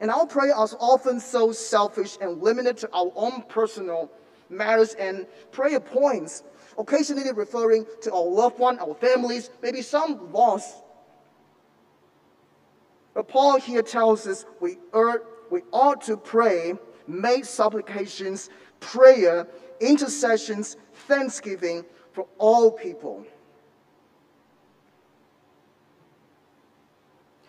And 0.00 0.10
our 0.10 0.26
prayer 0.26 0.54
is 0.64 0.74
often 0.80 1.20
so 1.20 1.52
selfish 1.52 2.16
and 2.22 2.42
limited 2.42 2.78
to 2.78 2.90
our 2.94 3.12
own 3.14 3.42
personal 3.50 4.10
matters 4.48 4.94
and 4.94 5.26
prayer 5.52 5.78
points, 5.78 6.42
occasionally 6.78 7.30
referring 7.32 7.84
to 8.00 8.12
our 8.14 8.24
loved 8.24 8.58
one, 8.58 8.78
our 8.78 8.94
families, 8.94 9.50
maybe 9.62 9.82
some 9.82 10.32
loss. 10.32 10.80
But 13.12 13.28
Paul 13.28 13.60
here 13.60 13.82
tells 13.82 14.26
us 14.26 14.46
we, 14.58 14.78
er, 14.94 15.22
we 15.50 15.60
ought 15.70 16.00
to 16.06 16.16
pray, 16.16 16.78
make 17.06 17.44
supplications, 17.44 18.48
prayer, 18.80 19.46
intercessions, 19.80 20.78
thanksgiving 21.06 21.84
for 22.14 22.26
all 22.38 22.70
people. 22.70 23.26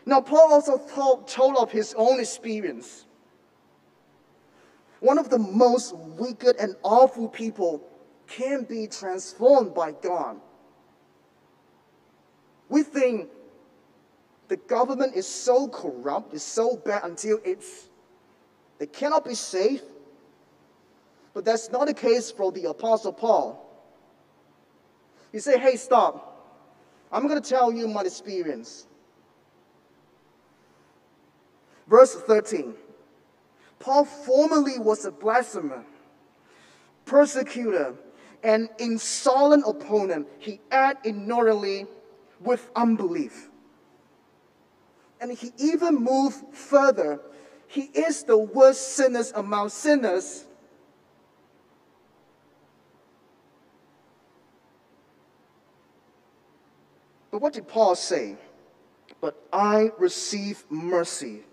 Now, 0.05 0.21
Paul 0.21 0.51
also 0.51 0.77
told, 0.93 1.27
told 1.27 1.57
of 1.57 1.71
his 1.71 1.93
own 1.97 2.19
experience. 2.19 3.05
One 4.99 5.17
of 5.17 5.29
the 5.29 5.39
most 5.39 5.95
wicked 5.95 6.55
and 6.57 6.75
awful 6.83 7.27
people 7.27 7.81
can 8.27 8.63
be 8.63 8.87
transformed 8.87 9.73
by 9.73 9.91
God. 9.91 10.39
We 12.69 12.83
think 12.83 13.29
the 14.47 14.57
government 14.57 15.15
is 15.15 15.27
so 15.27 15.67
corrupt, 15.67 16.33
is 16.33 16.43
so 16.43 16.77
bad 16.77 17.03
until 17.03 17.39
it's 17.43 17.89
they 18.79 18.87
cannot 18.87 19.23
be 19.23 19.35
saved. 19.35 19.83
But 21.33 21.45
that's 21.45 21.71
not 21.71 21.87
the 21.87 21.93
case 21.93 22.29
for 22.31 22.51
the 22.51 22.65
Apostle 22.65 23.13
Paul. 23.13 23.59
He 25.31 25.39
said, 25.39 25.59
Hey, 25.59 25.75
stop. 25.77 26.29
I'm 27.11 27.27
going 27.27 27.41
to 27.41 27.49
tell 27.49 27.71
you 27.71 27.87
my 27.87 28.01
experience. 28.01 28.87
Verse 31.87 32.15
13 32.15 32.75
Paul 33.79 34.05
formerly 34.05 34.79
was 34.79 35.03
a 35.03 35.11
blasphemer, 35.11 35.83
persecutor, 37.05 37.95
and 38.41 38.69
insolent 38.79 39.65
opponent. 39.67 40.27
He 40.39 40.61
acted 40.71 41.15
ignorantly 41.15 41.87
with 42.39 42.69
unbelief. 42.75 43.49
And 45.19 45.31
he 45.31 45.51
even 45.57 45.95
moved 45.95 46.53
further. 46.53 47.19
He 47.67 47.83
is 47.93 48.23
the 48.23 48.37
worst 48.37 48.95
sinner 48.95 49.23
among 49.35 49.69
sinners. 49.69 50.45
But 57.31 57.41
what 57.41 57.53
did 57.53 57.67
Paul 57.67 57.95
say? 57.95 58.37
But 59.19 59.41
I 59.51 59.91
receive 59.97 60.63
mercy 60.69 61.43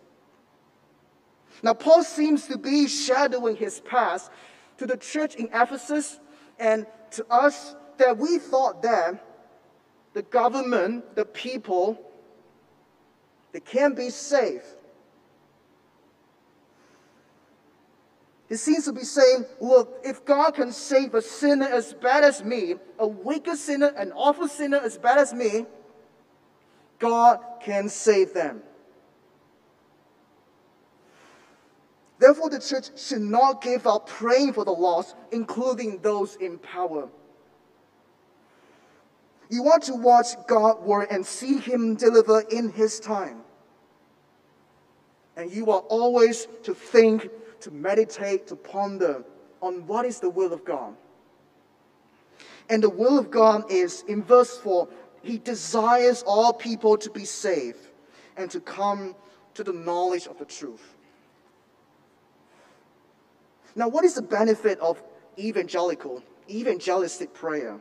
now, 1.62 1.74
Paul 1.74 2.02
seems 2.02 2.46
to 2.46 2.56
be 2.56 2.88
shadowing 2.88 3.56
his 3.56 3.80
past 3.80 4.30
to 4.78 4.86
the 4.86 4.96
church 4.96 5.34
in 5.34 5.48
Ephesus 5.52 6.18
and 6.58 6.86
to 7.12 7.26
us 7.30 7.74
that 7.98 8.16
we 8.16 8.38
thought 8.38 8.82
that 8.82 9.26
the 10.14 10.22
government, 10.22 11.14
the 11.16 11.24
people, 11.24 12.00
they 13.52 13.60
can't 13.60 13.94
be 13.94 14.10
saved. 14.10 14.64
He 18.48 18.56
seems 18.56 18.86
to 18.86 18.92
be 18.92 19.04
saying, 19.04 19.44
look, 19.60 20.00
if 20.02 20.24
God 20.24 20.52
can 20.52 20.72
save 20.72 21.14
a 21.14 21.22
sinner 21.22 21.66
as 21.66 21.92
bad 21.92 22.24
as 22.24 22.42
me, 22.42 22.74
a 22.98 23.06
wicked 23.06 23.56
sinner, 23.56 23.88
an 23.96 24.12
awful 24.12 24.48
sinner 24.48 24.78
as 24.78 24.98
bad 24.98 25.18
as 25.18 25.32
me, 25.32 25.66
God 26.98 27.38
can 27.62 27.88
save 27.88 28.34
them. 28.34 28.62
Therefore, 32.20 32.50
the 32.50 32.60
church 32.60 32.90
should 33.00 33.22
not 33.22 33.62
give 33.62 33.86
up 33.86 34.06
praying 34.06 34.52
for 34.52 34.66
the 34.66 34.72
lost, 34.72 35.16
including 35.32 36.00
those 36.02 36.36
in 36.36 36.58
power. 36.58 37.08
You 39.48 39.62
want 39.62 39.84
to 39.84 39.94
watch 39.94 40.26
God 40.46 40.82
work 40.82 41.08
and 41.10 41.24
see 41.24 41.56
Him 41.56 41.96
deliver 41.96 42.42
in 42.42 42.70
His 42.72 43.00
time. 43.00 43.40
And 45.34 45.50
you 45.50 45.70
are 45.70 45.80
always 45.80 46.46
to 46.64 46.74
think, 46.74 47.30
to 47.60 47.70
meditate, 47.70 48.46
to 48.48 48.56
ponder 48.56 49.24
on 49.62 49.86
what 49.86 50.04
is 50.04 50.20
the 50.20 50.28
will 50.28 50.52
of 50.52 50.62
God. 50.62 50.94
And 52.68 52.82
the 52.82 52.90
will 52.90 53.18
of 53.18 53.30
God 53.30 53.72
is, 53.72 54.04
in 54.08 54.22
verse 54.22 54.58
4, 54.58 54.88
He 55.22 55.38
desires 55.38 56.22
all 56.26 56.52
people 56.52 56.98
to 56.98 57.10
be 57.10 57.24
saved 57.24 57.86
and 58.36 58.50
to 58.50 58.60
come 58.60 59.16
to 59.54 59.64
the 59.64 59.72
knowledge 59.72 60.26
of 60.26 60.38
the 60.38 60.44
truth. 60.44 60.96
Now, 63.74 63.88
what 63.88 64.04
is 64.04 64.14
the 64.14 64.22
benefit 64.22 64.78
of 64.80 65.02
evangelical, 65.38 66.22
evangelistic 66.48 67.32
prayer? 67.32 67.80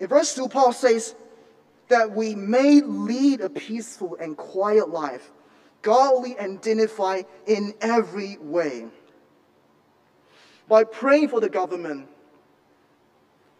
In 0.00 0.06
verse 0.08 0.34
2, 0.34 0.48
Paul 0.48 0.72
says 0.72 1.14
that 1.88 2.10
we 2.10 2.34
may 2.34 2.80
lead 2.80 3.40
a 3.40 3.50
peaceful 3.50 4.16
and 4.20 4.36
quiet 4.36 4.88
life, 4.88 5.30
godly 5.82 6.36
and 6.38 6.60
dignified 6.60 7.26
in 7.46 7.74
every 7.80 8.38
way. 8.38 8.86
By 10.68 10.84
praying 10.84 11.28
for 11.28 11.40
the 11.40 11.48
government, 11.48 12.08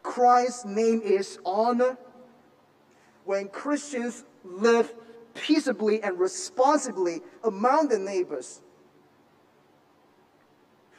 Christ's 0.02 0.64
name 0.64 1.02
is 1.02 1.38
honored. 1.44 1.98
When 3.24 3.48
Christians 3.48 4.24
live 4.44 4.92
peaceably 5.35 6.02
and 6.02 6.18
responsibly 6.18 7.20
among 7.44 7.88
the 7.88 7.98
neighbors. 7.98 8.62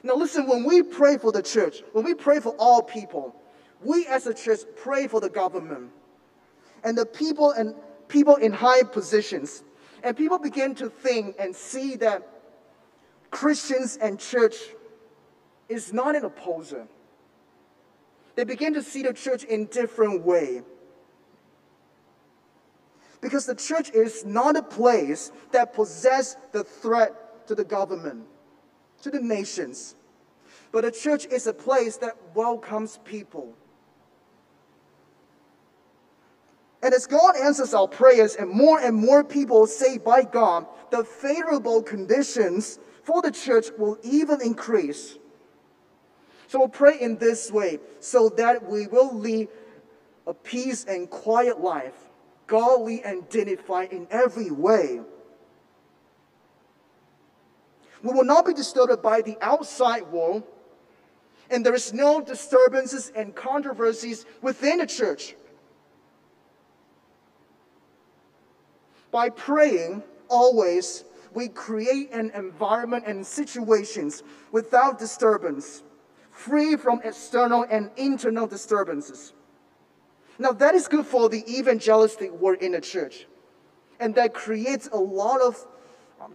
Now, 0.04 0.16
listen, 0.16 0.48
when 0.48 0.66
we 0.66 0.84
pray 0.84 1.18
for 1.18 1.32
the 1.32 1.42
church, 1.42 1.82
when 1.94 2.04
we 2.04 2.14
pray 2.14 2.42
for 2.42 2.54
all 2.60 2.82
people, 2.82 3.34
we 3.82 4.06
as 4.08 4.28
a 4.28 4.34
church 4.34 4.60
pray 4.76 5.08
for 5.08 5.22
the 5.22 5.30
government 5.30 5.92
and 6.84 6.98
the 6.98 7.06
people 7.06 7.52
and 7.52 7.74
people 8.10 8.36
in 8.36 8.52
high 8.52 8.84
positions. 8.84 9.64
And 10.04 10.16
people 10.18 10.38
begin 10.38 10.76
to 10.76 10.90
think 10.90 11.38
and 11.40 11.56
see 11.56 11.96
that 11.98 12.28
Christians 13.32 13.98
and 14.02 14.20
church 14.20 14.56
is 15.70 15.94
not 15.94 16.16
an 16.16 16.26
opposer. 16.26 16.88
They 18.36 18.44
begin 18.44 18.74
to 18.74 18.84
see 18.84 19.04
the 19.04 19.14
church 19.14 19.44
in 19.44 19.66
different 19.68 20.24
way. 20.24 20.64
Because 23.22 23.46
the 23.46 23.56
church 23.56 23.90
is 23.92 24.26
not 24.26 24.58
a 24.58 24.64
place 24.64 25.32
that 25.52 25.74
possess 25.74 26.36
the 26.52 26.64
threat 26.64 27.48
to 27.48 27.56
the 27.56 27.64
government, 27.64 28.26
to 29.04 29.12
the 29.12 29.20
nations. 29.20 29.96
But 30.72 30.84
the 30.84 30.92
church 30.92 31.26
is 31.26 31.46
a 31.46 31.54
place 31.54 31.98
that 31.98 32.18
welcomes 32.34 33.00
people. 33.06 33.54
And 36.82 36.94
as 36.94 37.06
God 37.06 37.36
answers 37.38 37.74
our 37.74 37.88
prayers 37.88 38.36
and 38.36 38.50
more 38.50 38.80
and 38.80 38.96
more 38.96 39.24
people 39.24 39.68
say 39.68 39.98
by 39.98 40.24
God, 40.24 40.66
the 40.90 41.04
favorable 41.04 41.82
conditions 41.82 42.80
for 43.04 43.22
the 43.22 43.32
church 43.32 43.68
will 43.78 43.98
even 44.04 44.42
increase. 44.42 45.18
So 46.48 46.60
we'll 46.60 46.68
pray 46.70 47.00
in 47.00 47.18
this 47.18 47.52
way 47.52 47.80
so 48.00 48.30
that 48.30 48.70
we 48.70 48.88
will 48.88 49.18
lead 49.18 49.48
a 50.28 50.34
peace 50.34 50.86
and 50.86 51.10
quiet 51.10 51.60
life, 51.60 51.96
godly 52.48 53.02
and 53.04 53.28
dignified 53.30 53.92
in 53.92 54.08
every 54.12 54.52
way. 54.52 55.02
We 58.04 58.14
will 58.14 58.26
not 58.26 58.46
be 58.46 58.54
disturbed 58.54 59.02
by 59.02 59.22
the 59.22 59.38
outside 59.42 60.04
world, 60.12 60.44
and 61.50 61.66
there 61.66 61.74
is 61.74 61.94
no 61.94 62.20
disturbances 62.22 63.12
and 63.16 63.34
controversies 63.34 64.26
within 64.42 64.80
the 64.80 64.86
church. 64.86 65.36
By 69.10 69.30
praying 69.30 70.04
always, 70.28 71.06
we 71.34 71.48
create 71.48 72.12
an 72.12 72.32
environment 72.32 73.06
and 73.08 73.26
situations 73.26 74.22
without 74.52 75.00
disturbance, 75.00 75.84
free 76.32 76.76
from 76.76 77.00
external 77.04 77.66
and 77.70 77.90
internal 77.96 78.48
disturbances. 78.48 79.34
Now, 80.40 80.52
that 80.52 80.76
is 80.76 80.88
good 80.88 81.06
for 81.06 81.30
the 81.30 81.44
evangelistic 81.48 82.32
work 82.32 82.62
in 82.62 82.74
the 82.74 82.82
church. 82.82 83.28
And 84.00 84.16
that 84.16 84.34
creates 84.34 84.90
a 84.92 84.98
lot 84.98 85.40
of 85.42 85.66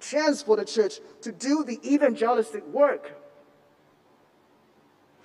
chance 0.00 0.42
for 0.42 0.56
the 0.56 0.64
church 0.64 1.00
to 1.22 1.32
do 1.32 1.64
the 1.64 1.80
evangelistic 1.84 2.66
work. 2.68 3.14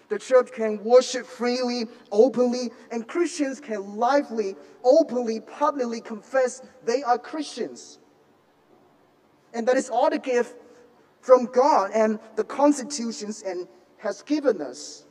The 0.10 0.20
church 0.20 0.52
can 0.52 0.84
worship 0.84 1.26
freely, 1.26 1.88
openly, 2.12 2.72
and 2.92 3.08
Christians 3.08 3.60
can 3.60 3.98
lively, 3.98 4.56
openly, 4.84 5.40
publicly 5.40 6.02
confess 6.02 6.62
they 6.86 7.02
are 7.04 7.18
Christians. 7.18 8.00
And 9.54 9.68
that 9.68 9.76
is 9.76 9.90
all 9.90 10.10
the 10.10 10.20
gift 10.20 10.56
from 11.22 11.46
God 11.46 11.92
and 11.94 12.20
the 12.36 12.44
constitutions 12.44 13.44
and 13.44 13.68
has 13.98 14.22
given 14.22 14.62
us. 14.62 15.06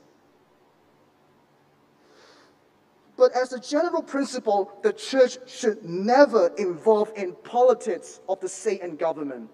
But 3.16 3.32
as 3.36 3.52
a 3.52 3.60
general 3.60 4.02
principle, 4.02 4.72
the 4.82 4.92
church 4.92 5.38
should 5.46 5.84
never 5.84 6.48
involve 6.56 7.12
in 7.14 7.34
politics 7.44 8.20
of 8.28 8.40
the 8.40 8.48
state 8.48 8.82
and 8.82 8.98
government 8.98 9.50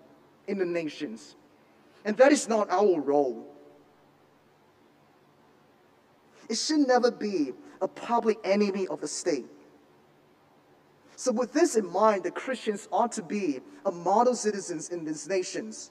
in 0.46 0.58
the 0.58 0.64
nations. 0.64 1.34
And 2.04 2.16
that 2.18 2.32
is 2.32 2.48
not 2.48 2.70
our 2.70 3.00
role. 3.00 3.46
It 6.48 6.56
should 6.56 6.86
never 6.86 7.10
be 7.10 7.52
a 7.80 7.88
public 7.88 8.38
enemy 8.44 8.86
of 8.86 9.00
the 9.00 9.08
state. 9.08 9.46
So, 11.16 11.32
with 11.32 11.52
this 11.52 11.74
in 11.74 11.90
mind, 11.90 12.22
the 12.22 12.30
Christians 12.30 12.88
ought 12.92 13.12
to 13.12 13.22
be 13.22 13.60
a 13.84 13.90
model 13.90 14.34
citizens 14.34 14.88
in 14.88 15.04
these 15.04 15.28
nations. 15.28 15.90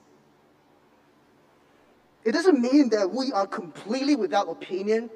It 2.24 2.32
doesn't 2.32 2.60
mean 2.60 2.90
that 2.90 3.12
we 3.12 3.32
are 3.32 3.46
completely 3.46 4.16
without 4.16 4.50
opinion. 4.50 5.10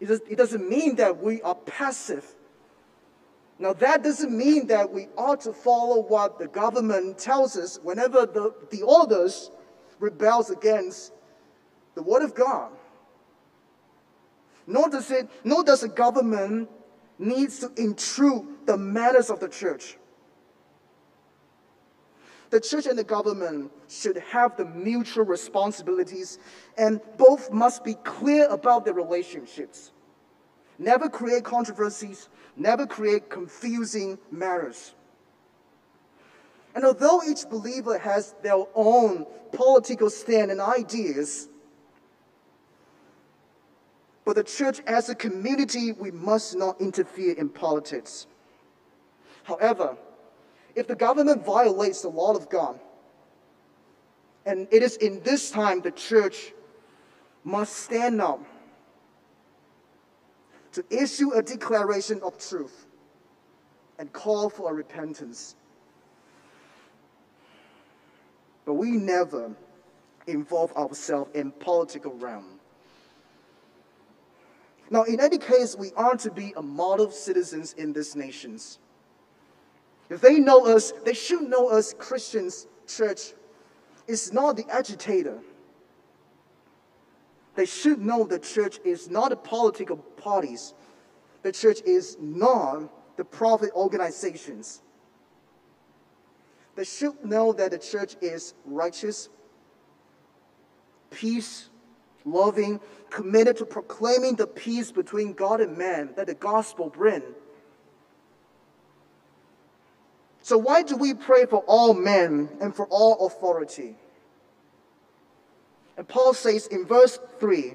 It, 0.00 0.06
does, 0.06 0.20
it 0.28 0.36
doesn't 0.36 0.68
mean 0.68 0.96
that 0.96 1.22
we 1.22 1.40
are 1.42 1.54
passive. 1.54 2.34
Now, 3.58 3.72
that 3.74 4.02
doesn't 4.02 4.36
mean 4.36 4.66
that 4.66 4.92
we 4.92 5.08
ought 5.16 5.40
to 5.42 5.52
follow 5.52 6.02
what 6.02 6.38
the 6.38 6.46
government 6.46 7.18
tells 7.18 7.56
us 7.56 7.78
whenever 7.82 8.26
the, 8.26 8.54
the 8.70 8.82
orders 8.82 9.50
rebels 9.98 10.50
against 10.50 11.12
the 11.94 12.02
Word 12.02 12.22
of 12.22 12.34
God 12.34 12.70
nor 14.66 14.88
does 14.88 15.10
it, 15.10 15.28
nor 15.44 15.62
does 15.62 15.80
the 15.82 15.88
government 15.88 16.68
needs 17.18 17.60
to 17.60 17.70
intrude 17.76 18.46
the 18.66 18.76
matters 18.76 19.30
of 19.30 19.40
the 19.40 19.48
church. 19.48 19.96
The 22.50 22.60
church 22.60 22.86
and 22.86 22.98
the 22.98 23.04
government 23.04 23.72
should 23.88 24.16
have 24.18 24.56
the 24.56 24.64
mutual 24.64 25.24
responsibilities, 25.24 26.38
and 26.78 27.00
both 27.16 27.50
must 27.50 27.82
be 27.82 27.94
clear 27.94 28.46
about 28.48 28.84
their 28.84 28.94
relationships. 28.94 29.92
Never 30.78 31.08
create 31.08 31.42
controversies, 31.44 32.28
never 32.56 32.86
create 32.86 33.30
confusing 33.30 34.18
matters. 34.30 34.94
And 36.74 36.84
although 36.84 37.22
each 37.26 37.48
believer 37.48 37.98
has 37.98 38.34
their 38.42 38.64
own 38.74 39.26
political 39.52 40.10
stand 40.10 40.50
and 40.50 40.60
ideas, 40.60 41.48
but 44.26 44.36
the 44.36 44.44
church, 44.44 44.80
as 44.86 45.08
a 45.08 45.14
community, 45.14 45.92
we 45.92 46.10
must 46.10 46.56
not 46.56 46.80
interfere 46.80 47.34
in 47.34 47.48
politics. 47.48 48.26
However, 49.44 49.96
if 50.76 50.86
the 50.86 50.94
government 50.94 51.44
violates 51.44 52.02
the 52.02 52.08
law 52.08 52.36
of 52.36 52.48
God, 52.50 52.78
and 54.44 54.68
it 54.70 54.82
is 54.82 54.96
in 54.98 55.20
this 55.22 55.50
time 55.50 55.80
the 55.80 55.90
church 55.90 56.52
must 57.42 57.74
stand 57.74 58.20
up 58.20 58.40
to 60.72 60.84
issue 60.90 61.32
a 61.32 61.42
declaration 61.42 62.20
of 62.22 62.38
truth 62.38 62.86
and 63.98 64.12
call 64.12 64.50
for 64.50 64.70
a 64.70 64.74
repentance. 64.74 65.56
But 68.66 68.74
we 68.74 68.90
never 68.90 69.52
involve 70.26 70.72
ourselves 70.76 71.30
in 71.34 71.52
political 71.52 72.12
realm. 72.12 72.60
Now, 74.90 75.04
in 75.04 75.20
any 75.20 75.38
case, 75.38 75.74
we 75.74 75.92
are 75.96 76.16
to 76.16 76.30
be 76.30 76.52
a 76.56 76.62
model 76.62 77.10
citizens 77.10 77.72
in 77.72 77.92
these 77.92 78.14
nations. 78.14 78.78
They 80.08 80.38
know 80.38 80.66
us, 80.66 80.92
they 81.04 81.14
should 81.14 81.42
know 81.42 81.68
us 81.68 81.94
Christians, 81.98 82.66
church, 82.86 83.32
is 84.06 84.32
not 84.32 84.56
the 84.56 84.66
agitator. 84.70 85.40
They 87.56 87.66
should 87.66 88.00
know 88.00 88.24
the 88.24 88.38
church 88.38 88.78
is 88.84 89.10
not 89.10 89.32
a 89.32 89.36
political 89.36 89.96
parties. 89.96 90.74
The 91.42 91.52
church 91.52 91.80
is 91.84 92.16
not 92.20 92.90
the 93.16 93.24
profit 93.24 93.70
organizations. 93.74 94.82
They 96.76 96.84
should 96.84 97.24
know 97.24 97.52
that 97.54 97.70
the 97.70 97.78
church 97.78 98.16
is 98.20 98.54
righteous, 98.66 99.30
peace, 101.10 101.70
loving, 102.26 102.80
committed 103.08 103.56
to 103.56 103.64
proclaiming 103.64 104.36
the 104.36 104.46
peace 104.46 104.92
between 104.92 105.32
God 105.32 105.62
and 105.62 105.78
man 105.78 106.10
that 106.16 106.26
the 106.26 106.34
gospel 106.34 106.90
brings. 106.90 107.24
So, 110.46 110.56
why 110.56 110.84
do 110.84 110.94
we 110.94 111.12
pray 111.12 111.44
for 111.44 111.64
all 111.66 111.92
men 111.92 112.48
and 112.60 112.72
for 112.72 112.86
all 112.86 113.26
authority? 113.26 113.96
And 115.96 116.06
Paul 116.06 116.34
says 116.34 116.68
in 116.68 116.86
verse 116.86 117.18
3 117.40 117.74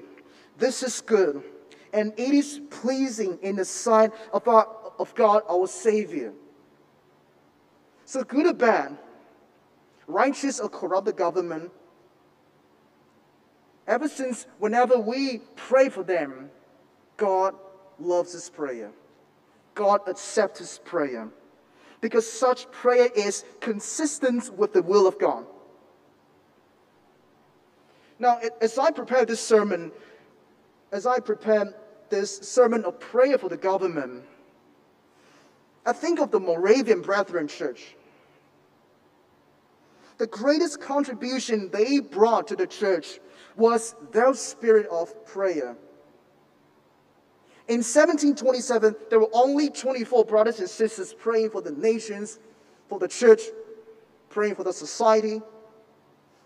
This 0.56 0.82
is 0.82 1.02
good, 1.02 1.42
and 1.92 2.14
it 2.16 2.32
is 2.32 2.62
pleasing 2.70 3.38
in 3.42 3.56
the 3.56 3.66
sight 3.66 4.12
of, 4.32 4.48
our, 4.48 4.66
of 4.98 5.14
God 5.14 5.42
our 5.50 5.66
Savior. 5.66 6.32
So, 8.06 8.24
good 8.24 8.46
or 8.46 8.54
bad, 8.54 8.96
righteous 10.06 10.58
or 10.58 10.70
corrupt 10.70 11.14
government, 11.14 11.70
ever 13.86 14.08
since 14.08 14.46
whenever 14.58 14.98
we 14.98 15.42
pray 15.56 15.90
for 15.90 16.04
them, 16.04 16.48
God 17.18 17.54
loves 17.98 18.32
His 18.32 18.48
prayer. 18.48 18.92
God 19.74 20.08
accepts 20.08 20.60
His 20.60 20.78
prayer. 20.78 21.28
Because 22.02 22.30
such 22.30 22.70
prayer 22.70 23.08
is 23.16 23.44
consistent 23.60 24.52
with 24.58 24.74
the 24.74 24.82
will 24.82 25.06
of 25.06 25.18
God. 25.18 25.46
Now, 28.18 28.38
as 28.60 28.76
I 28.76 28.90
prepare 28.90 29.24
this 29.24 29.40
sermon, 29.40 29.90
as 30.92 31.06
I 31.06 31.20
prepare 31.20 31.72
this 32.10 32.38
sermon 32.38 32.84
of 32.84 33.00
prayer 33.00 33.38
for 33.38 33.48
the 33.48 33.56
government, 33.56 34.24
I 35.86 35.92
think 35.92 36.20
of 36.20 36.30
the 36.30 36.40
Moravian 36.40 37.02
Brethren 37.02 37.48
Church. 37.48 37.96
The 40.18 40.26
greatest 40.26 40.80
contribution 40.80 41.70
they 41.72 42.00
brought 42.00 42.48
to 42.48 42.56
the 42.56 42.66
church 42.66 43.20
was 43.56 43.94
their 44.10 44.34
spirit 44.34 44.86
of 44.88 45.24
prayer. 45.24 45.76
In 47.68 47.78
1727, 47.78 48.96
there 49.08 49.20
were 49.20 49.30
only 49.32 49.70
24 49.70 50.24
brothers 50.24 50.58
and 50.58 50.68
sisters 50.68 51.14
praying 51.14 51.50
for 51.50 51.62
the 51.62 51.70
nations, 51.70 52.38
for 52.88 52.98
the 52.98 53.06
church, 53.06 53.42
praying 54.30 54.56
for 54.56 54.64
the 54.64 54.72
society. 54.72 55.40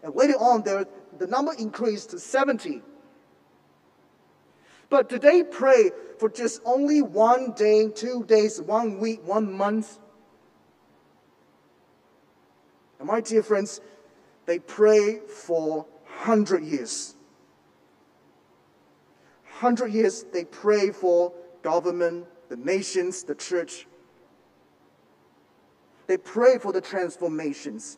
And 0.02 0.14
later 0.14 0.34
on, 0.34 0.62
there, 0.62 0.86
the 1.18 1.26
number 1.26 1.52
increased 1.58 2.10
to 2.10 2.18
70. 2.18 2.82
But 4.88 5.08
did 5.08 5.22
they 5.22 5.42
pray 5.42 5.90
for 6.18 6.28
just 6.28 6.60
only 6.64 7.02
one 7.02 7.52
day, 7.52 7.88
two 7.88 8.24
days, 8.24 8.60
one 8.60 8.98
week, 8.98 9.26
one 9.26 9.52
month? 9.52 9.98
And 12.98 13.08
my 13.08 13.20
dear 13.20 13.42
friends, 13.42 13.80
they 14.44 14.58
pray 14.58 15.20
for 15.26 15.86
100 16.04 16.62
years. 16.62 17.15
100 19.60 19.90
years 19.90 20.26
they 20.34 20.44
pray 20.44 20.90
for 20.90 21.32
government, 21.62 22.26
the 22.50 22.56
nations, 22.56 23.22
the 23.22 23.34
church. 23.34 23.86
They 26.06 26.18
pray 26.18 26.58
for 26.58 26.74
the 26.74 26.82
transformations. 26.82 27.96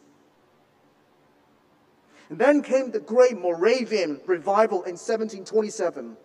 And 2.31 2.39
then 2.39 2.63
came 2.63 2.93
the 2.93 3.01
great 3.01 3.37
Moravian 3.37 4.21
revival 4.25 4.85
in 4.85 4.93
1727. 4.93 6.17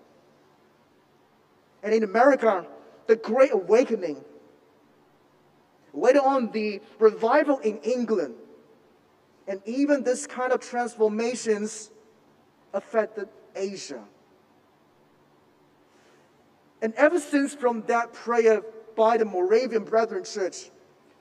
And 1.82 1.94
in 1.94 2.04
America, 2.04 2.68
the 3.08 3.16
Great 3.16 3.54
Awakening. 3.54 4.24
Later 5.96 6.22
on, 6.22 6.52
the 6.52 6.80
revival 7.00 7.58
in 7.60 7.78
England. 7.80 8.36
And 9.48 9.62
even 9.66 10.04
this 10.04 10.28
kind 10.28 10.54
of 10.54 10.60
transformations 10.60 11.90
affected 12.72 13.30
Asia. 13.56 14.04
And 16.84 16.94
ever 16.96 17.18
since 17.18 17.56
from 17.56 17.84
that 17.88 18.12
prayer 18.12 18.62
by 18.98 19.16
the 19.18 19.24
Moravian 19.24 19.86
Brethren 19.86 20.26
Church, 20.26 20.70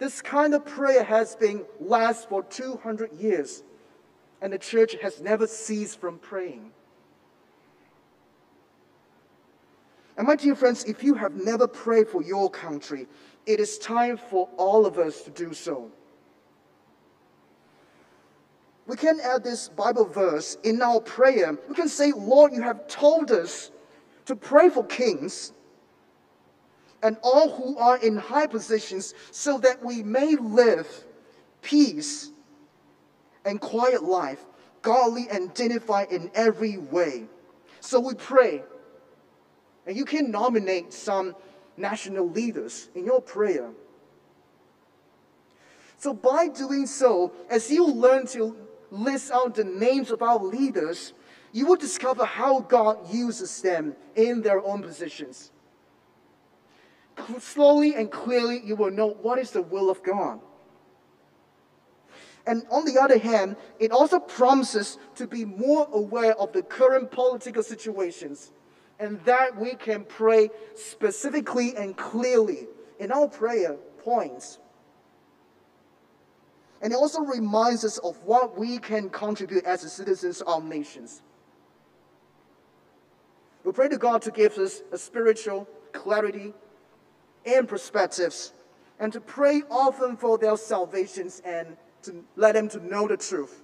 this 0.01 0.21
kind 0.21 0.55
of 0.55 0.67
prayer 0.67 1.05
has 1.05 1.37
been 1.37 1.65
last 1.79 2.29
for 2.29 2.43
200 2.43 3.13
years 3.13 3.63
and 4.43 4.53
the 4.53 4.59
church 4.59 4.97
has 5.01 5.21
never 5.21 5.47
ceased 5.47 6.01
from 6.01 6.19
praying. 6.19 6.73
And 10.19 10.27
my 10.27 10.35
dear 10.35 10.57
friends, 10.57 10.83
if 10.85 11.05
you 11.05 11.15
have 11.15 11.37
never 11.37 11.69
prayed 11.69 12.09
for 12.09 12.23
your 12.23 12.51
country, 12.51 13.07
it 13.47 13.61
is 13.61 13.79
time 13.79 14.17
for 14.17 14.49
all 14.57 14.85
of 14.85 14.99
us 14.99 15.23
to 15.23 15.31
do 15.31 15.55
so. 15.55 15.93
We 18.89 18.97
can 18.97 19.21
add 19.21 19.45
this 19.45 19.69
Bible 19.69 20.07
verse 20.07 20.59
in 20.65 20.83
our 20.83 21.01
prayer. 21.01 21.57
We 21.69 21.77
can 21.77 21.89
say, 21.89 22.11
Lord, 22.11 22.53
you 22.53 22.63
have 22.63 22.89
told 22.89 23.31
us 23.31 23.71
to 24.27 24.37
pray 24.37 24.69
for 24.69 24.85
kings 24.85 25.53
and 27.03 27.17
all 27.23 27.51
who 27.51 27.77
are 27.79 27.97
in 27.99 28.17
high 28.17 28.47
positions 28.47 29.15
so 29.31 29.59
that 29.59 29.85
we 29.85 30.03
may 30.03 30.37
live 30.37 30.89
peace 31.63 32.31
and 33.45 33.61
quiet 33.61 34.03
life, 34.03 34.45
godly 34.83 35.27
and 35.31 35.53
dignified 35.55 36.13
in 36.13 36.31
every 36.35 36.77
way. 36.77 37.25
So 37.81 37.99
we 37.99 38.15
pray. 38.15 38.63
And 39.87 39.97
you 39.97 40.05
can 40.05 40.31
nominate 40.31 40.93
some 40.93 41.35
national 41.77 42.31
leaders 42.31 42.89
in 42.95 43.05
your 43.05 43.21
prayer. 43.21 43.71
So, 45.99 46.13
by 46.13 46.49
doing 46.49 46.87
so, 46.87 47.33
as 47.49 47.71
you 47.71 47.87
learn 47.87 48.27
to 48.29 48.57
list 48.91 49.31
out 49.31 49.55
the 49.55 49.65
names 49.65 50.11
of 50.11 50.21
our 50.21 50.43
leaders, 50.43 51.13
you 51.53 51.67
will 51.67 51.77
discover 51.77 52.25
how 52.25 52.61
God 52.61 53.13
uses 53.13 53.61
them 53.61 53.95
in 54.17 54.43
their 54.43 54.65
own 54.65 54.83
positions. 54.83 55.51
Slowly 57.39 57.95
and 57.95 58.11
clearly, 58.11 58.61
you 58.65 58.75
will 58.75 58.91
know 58.91 59.09
what 59.21 59.39
is 59.39 59.51
the 59.51 59.63
will 59.63 59.91
of 59.91 60.03
God. 60.03 60.41
And 62.47 62.65
on 62.71 62.85
the 62.85 63.01
other 63.01 63.19
hand, 63.19 63.57
it 63.79 63.93
also 63.93 64.19
promises 64.19 64.99
to 65.17 65.27
be 65.27 65.45
more 65.45 65.87
aware 65.93 66.35
of 66.35 66.53
the 66.53 66.63
current 66.63 67.11
political 67.11 67.63
situations 67.63 68.51
and 68.99 69.23
that 69.25 69.57
we 69.57 69.75
can 69.75 70.05
pray 70.05 70.51
specifically 70.75 71.77
and 71.77 71.97
clearly 71.97 72.67
in 72.99 73.13
our 73.13 73.29
prayer 73.29 73.77
points. 73.99 74.59
And 76.81 76.93
it 76.93 76.97
also 76.97 77.21
reminds 77.21 77.85
us 77.85 77.99
of 77.99 78.19
what 78.25 78.59
we 78.59 78.79
can 78.79 79.09
contribute 79.11 79.65
as 79.65 79.81
citizens 79.93 80.41
of 80.41 80.65
nations. 80.65 81.23
We 83.65 83.73
pray 83.73 83.89
to 83.89 83.99
God 83.99 84.23
to 84.23 84.31
give 84.31 84.59
us 84.59 84.83
a 84.91 84.99
spiritual 84.99 85.69
clarity 85.93 86.53
and 87.45 87.69
perspectives, 87.69 88.53
and 88.99 89.13
to 89.13 89.21
pray 89.21 89.63
often 89.71 90.17
for 90.17 90.39
their 90.39 90.57
salvations 90.57 91.43
and 91.45 91.77
to 92.03 92.25
let 92.37 92.55
them 92.55 92.69
to 92.69 92.85
know 92.85 93.09
the 93.09 93.17
truth. 93.17 93.63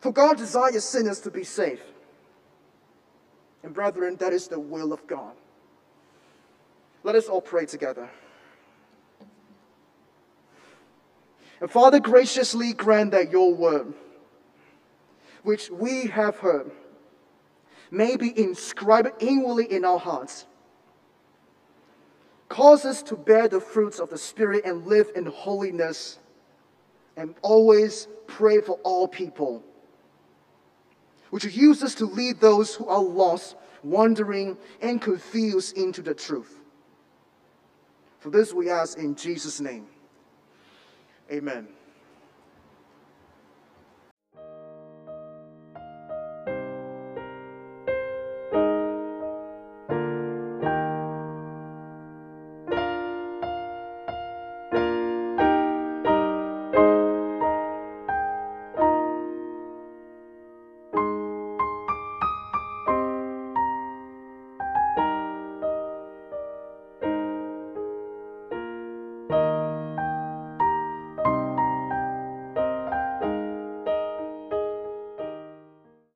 For 0.00 0.12
God 0.12 0.36
desires 0.36 0.84
sinners 0.84 1.20
to 1.20 1.30
be 1.30 1.44
saved. 1.44 1.82
And 3.62 3.72
brethren, 3.72 4.16
that 4.16 4.32
is 4.32 4.48
the 4.48 4.58
will 4.58 4.92
of 4.92 5.06
God. 5.06 5.32
Let 7.02 7.14
us 7.14 7.26
all 7.26 7.40
pray 7.40 7.66
together. 7.66 8.10
And 11.60 11.70
Father, 11.70 12.00
graciously 12.00 12.74
grant 12.74 13.12
that 13.12 13.30
your 13.30 13.54
word, 13.54 13.94
which 15.42 15.70
we 15.70 16.06
have 16.08 16.38
heard, 16.38 16.70
may 17.94 18.16
be 18.16 18.38
inscribed 18.38 19.22
inwardly 19.22 19.70
in 19.70 19.84
our 19.84 19.98
hearts 19.98 20.46
Cause 22.48 22.84
us 22.84 23.02
to 23.04 23.16
bear 23.16 23.48
the 23.48 23.60
fruits 23.60 23.98
of 23.98 24.10
the 24.10 24.16
Spirit 24.16 24.64
and 24.64 24.86
live 24.86 25.10
in 25.16 25.26
holiness 25.26 26.18
and 27.16 27.34
always 27.42 28.06
pray 28.28 28.60
for 28.60 28.78
all 28.84 29.08
people. 29.08 29.60
Would 31.32 31.42
you 31.42 31.50
use 31.50 31.82
us 31.82 31.96
to 31.96 32.06
lead 32.06 32.38
those 32.38 32.72
who 32.72 32.86
are 32.86 33.02
lost, 33.02 33.56
wandering, 33.82 34.56
and 34.80 35.02
confused 35.02 35.76
into 35.76 36.00
the 36.00 36.14
truth? 36.14 36.60
For 38.20 38.30
this 38.30 38.52
we 38.52 38.70
ask 38.70 38.98
in 38.98 39.16
Jesus' 39.16 39.60
name. 39.60 39.86
Amen. 41.32 41.66